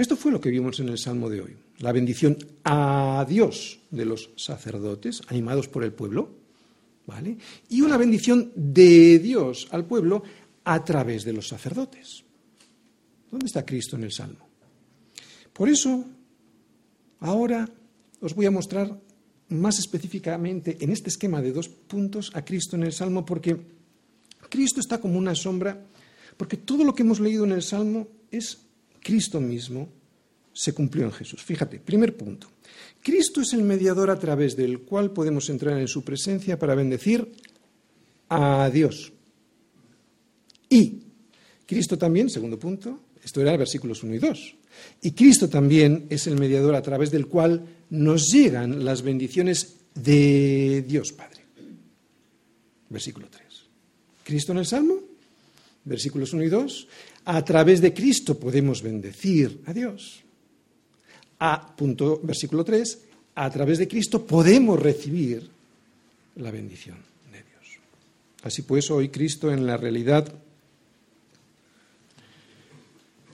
[0.00, 1.54] Esto fue lo que vimos en el Salmo de hoy.
[1.80, 2.34] La bendición
[2.64, 6.30] a Dios de los sacerdotes, animados por el pueblo,
[7.06, 7.36] ¿vale?
[7.68, 10.22] Y una bendición de Dios al pueblo
[10.64, 12.24] a través de los sacerdotes.
[13.30, 14.48] ¿Dónde está Cristo en el Salmo?
[15.52, 16.02] Por eso,
[17.18, 17.68] ahora
[18.22, 18.98] os voy a mostrar
[19.50, 23.54] más específicamente en este esquema de dos puntos a Cristo en el Salmo, porque
[24.48, 25.78] Cristo está como una sombra,
[26.38, 28.69] porque todo lo que hemos leído en el Salmo es
[29.02, 29.88] Cristo mismo,
[30.52, 31.42] se cumplió en Jesús.
[31.42, 32.48] Fíjate, primer punto.
[33.02, 37.32] Cristo es el mediador a través del cual podemos entrar en su presencia para bendecir
[38.28, 39.12] a Dios.
[40.68, 41.00] Y
[41.66, 44.54] Cristo también, segundo punto, esto era versículos 1 y 2.
[45.02, 50.84] Y Cristo también es el mediador a través del cual nos llegan las bendiciones de
[50.86, 51.40] Dios Padre.
[52.88, 53.46] Versículo 3.
[54.24, 54.94] Cristo en el Salmo,
[55.84, 56.88] versículos 1 y 2.
[57.24, 60.22] A través de Cristo podemos bendecir a Dios.
[61.38, 62.98] A punto, versículo 3.
[63.34, 65.48] A través de Cristo podemos recibir
[66.36, 66.98] la bendición
[67.32, 67.78] de Dios.
[68.42, 70.32] Así pues, hoy Cristo en la realidad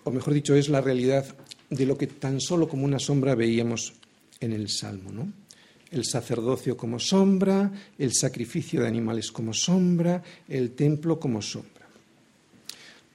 [0.06, 1.26] o mejor dicho, es la realidad
[1.68, 3.92] de lo que tan solo como una sombra veíamos
[4.38, 5.32] en el Salmo, ¿no?
[5.90, 11.75] El sacerdocio como sombra, el sacrificio de animales como sombra, el templo como sombra.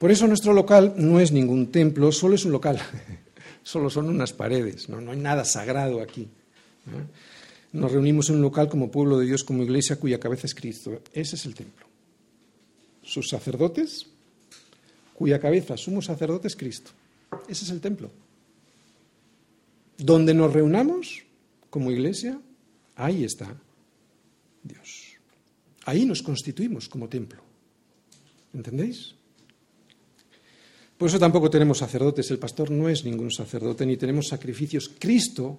[0.02, 2.76] Por eso nuestro local no es ningún templo, solo es un local,
[3.62, 6.26] solo son unas paredes, no, hay nada sagrado aquí.
[7.70, 11.00] nos reunimos en un local como pueblo de Dios, como iglesia cuya cabeza es Cristo.
[11.12, 11.86] Ese es el templo.
[13.04, 14.08] Sus sacerdotes,
[15.14, 16.90] cuya cabeza, sumo sacerdote es Cristo.
[17.46, 18.10] Ese es el templo.
[19.98, 21.22] Donde nos reunamos
[21.70, 22.40] como iglesia,
[22.96, 23.54] ahí está
[24.64, 25.14] Dios.
[25.84, 27.40] Ahí nos constituimos como templo.
[28.52, 29.14] ¿Entendéis?
[31.02, 32.30] Por eso tampoco tenemos sacerdotes.
[32.30, 34.88] El pastor no es ningún sacerdote, ni tenemos sacrificios.
[35.00, 35.58] Cristo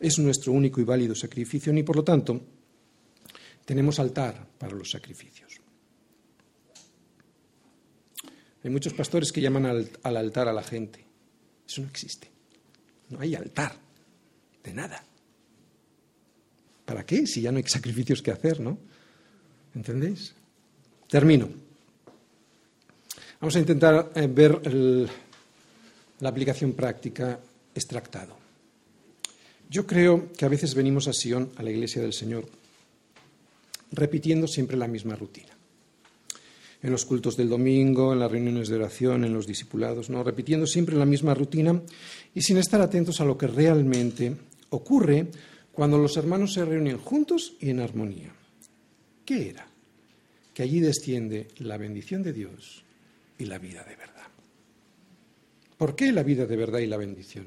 [0.00, 2.40] es nuestro único y válido sacrificio, ni por lo tanto
[3.64, 5.60] tenemos altar para los sacrificios.
[8.64, 11.06] Hay muchos pastores que llaman al, al altar a la gente.
[11.68, 12.28] Eso no existe.
[13.10, 13.76] No hay altar
[14.64, 15.04] de nada.
[16.84, 17.28] ¿Para qué?
[17.28, 18.76] Si ya no hay sacrificios que hacer, ¿no?
[19.72, 20.34] ¿Entendéis?
[21.08, 21.63] Termino.
[23.44, 24.58] Vamos a intentar eh, ver
[26.20, 27.38] la aplicación práctica
[27.74, 28.34] extractado.
[29.68, 32.46] Yo creo que a veces venimos a Sion, a la iglesia del Señor,
[33.92, 35.52] repitiendo siempre la misma rutina.
[36.82, 40.24] En los cultos del domingo, en las reuniones de oración, en los discipulados, ¿no?
[40.24, 41.82] repitiendo siempre la misma rutina
[42.34, 44.34] y sin estar atentos a lo que realmente
[44.70, 45.26] ocurre
[45.70, 48.32] cuando los hermanos se reúnen juntos y en armonía.
[49.26, 49.68] ¿Qué era?
[50.54, 52.83] Que allí desciende la bendición de Dios
[53.38, 54.26] y la vida de verdad.
[55.76, 57.46] ¿Por qué la vida de verdad y la bendición?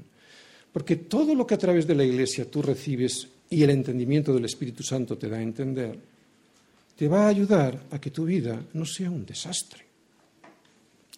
[0.71, 4.45] Porque todo lo que a través de la Iglesia tú recibes y el entendimiento del
[4.45, 5.97] Espíritu Santo te da a entender,
[6.95, 9.85] te va a ayudar a que tu vida no sea un desastre.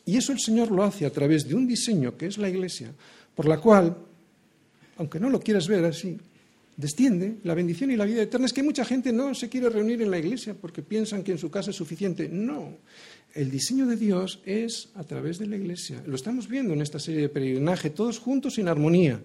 [0.06, 2.92] Y eso el Señor lo hace a través de un diseño que es la Iglesia,
[3.36, 3.96] por la cual,
[4.98, 6.18] aunque no lo quieras ver así,
[6.80, 8.46] desciende la bendición y la vida eterna.
[8.46, 11.38] Es que mucha gente no se quiere reunir en la iglesia porque piensan que en
[11.38, 12.30] su casa es suficiente.
[12.30, 12.78] No,
[13.34, 16.02] el diseño de Dios es a través de la iglesia.
[16.08, 19.22] Lo estamos viendo en esta serie de peregrinaje, todos juntos en armonía,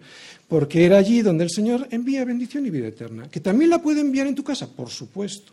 [0.48, 3.28] porque era allí donde el Señor envía bendición y vida eterna.
[3.28, 5.52] Que también la puede enviar en tu casa, por supuesto.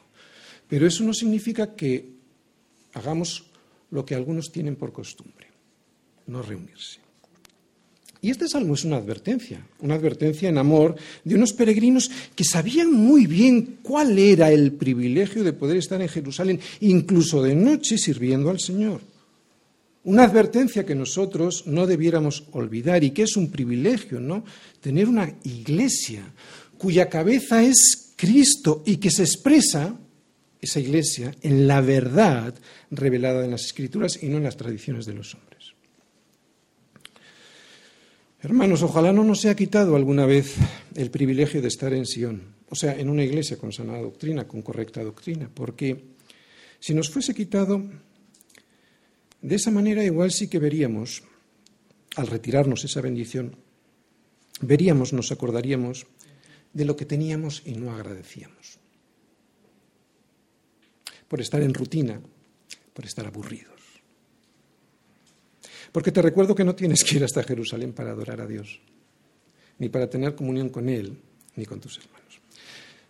[0.68, 2.10] Pero eso no significa que
[2.94, 3.46] hagamos
[3.92, 5.48] lo que algunos tienen por costumbre,
[6.26, 7.00] no reunirse.
[8.24, 12.94] Y este salmo es una advertencia, una advertencia en amor de unos peregrinos que sabían
[12.94, 18.52] muy bien cuál era el privilegio de poder estar en Jerusalén, incluso de noche sirviendo
[18.52, 19.02] al Señor.
[20.04, 24.44] Una advertencia que nosotros no debiéramos olvidar y que es un privilegio, ¿no?
[24.82, 26.24] Tener una iglesia
[26.78, 29.96] cuya cabeza es Cristo y que se expresa
[30.62, 32.54] esa iglesia en la verdad
[32.92, 35.51] revelada en las Escrituras y no en las tradiciones de los hombres.
[38.44, 40.56] Hermanos, ojalá no nos sea quitado alguna vez
[40.96, 44.64] el privilegio de estar en Sion, o sea, en una iglesia con sana doctrina, con
[44.64, 46.04] correcta doctrina, porque
[46.80, 47.84] si nos fuese quitado,
[49.44, 51.22] de esa manera igual sí que veríamos,
[52.16, 53.56] al retirarnos esa bendición,
[54.62, 56.08] veríamos, nos acordaríamos
[56.74, 58.80] de lo que teníamos y no agradecíamos.
[61.28, 62.20] Por estar en rutina,
[62.96, 63.81] por estar aburridos.
[65.92, 68.80] Porque te recuerdo que no tienes que ir hasta Jerusalén para adorar a Dios,
[69.80, 71.18] ni para tener comunión con Él,
[71.56, 72.22] ni con tus hermanos.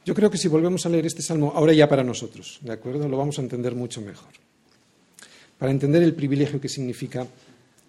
[0.03, 3.07] Yo creo que si volvemos a leer este salmo, ahora ya para nosotros, ¿de acuerdo?
[3.07, 4.31] Lo vamos a entender mucho mejor.
[5.59, 7.27] Para entender el privilegio que significa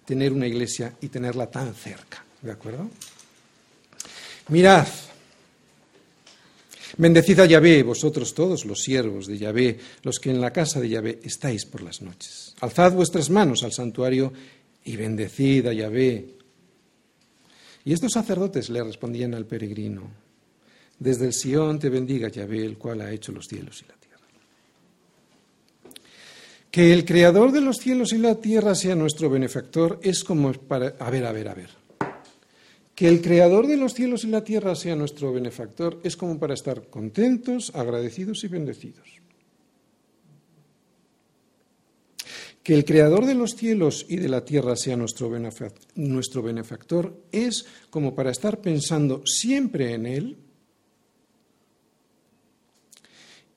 [0.05, 2.87] tener una iglesia y tenerla tan cerca, ¿de acuerdo?
[4.49, 4.87] Mirad,
[6.97, 10.89] bendecid a Yahvé, vosotros todos los siervos de Yahvé, los que en la casa de
[10.89, 12.53] Yahvé estáis por las noches.
[12.59, 14.31] Alzad vuestras manos al santuario
[14.83, 16.35] y bendecid a Yahvé.
[17.85, 20.09] Y estos sacerdotes le respondían al peregrino,
[20.99, 24.03] desde el Sión te bendiga Yahvé, el cual ha hecho los cielos y la tierra.
[26.71, 30.95] Que el creador de los cielos y la tierra sea nuestro benefactor es como para...
[30.99, 31.69] A ver, a ver, a ver.
[32.95, 36.53] Que el creador de los cielos y la tierra sea nuestro benefactor es como para
[36.53, 39.22] estar contentos, agradecidos y bendecidos.
[42.63, 45.29] Que el Creador de los cielos y de la tierra sea nuestro
[46.41, 50.37] benefactor es como para estar pensando siempre en Él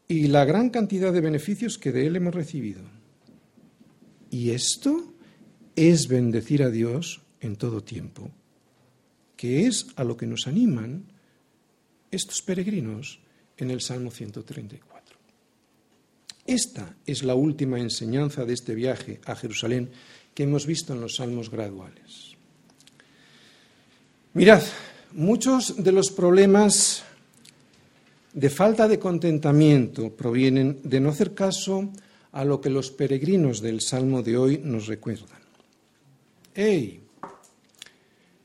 [0.09, 2.83] y la gran cantidad de beneficios que de Él hemos recibido.
[4.31, 5.15] Y esto
[5.77, 8.31] es bendecir a Dios en todo tiempo,
[9.37, 11.05] que es a lo que nos animan
[12.11, 13.21] estos peregrinos
[13.57, 14.96] en el Salmo 134.
[16.47, 19.91] Esta es la última enseñanza de este viaje a Jerusalén
[20.35, 22.37] que hemos visto en los salmos graduales.
[24.35, 24.63] Mirad,
[25.13, 27.03] muchos de los problemas
[28.33, 31.91] de falta de contentamiento provienen de no hacer caso
[32.33, 35.41] a lo que los peregrinos del salmo de hoy nos recuerdan.
[36.55, 37.01] ¡Ey!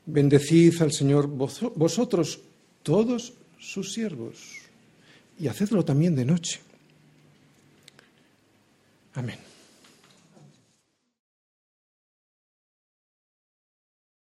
[0.06, 2.40] Bendecid al Señor vosotros,
[2.82, 4.58] todos sus siervos.
[5.38, 6.60] y hacedlo también de noche.
[9.16, 9.51] Amen.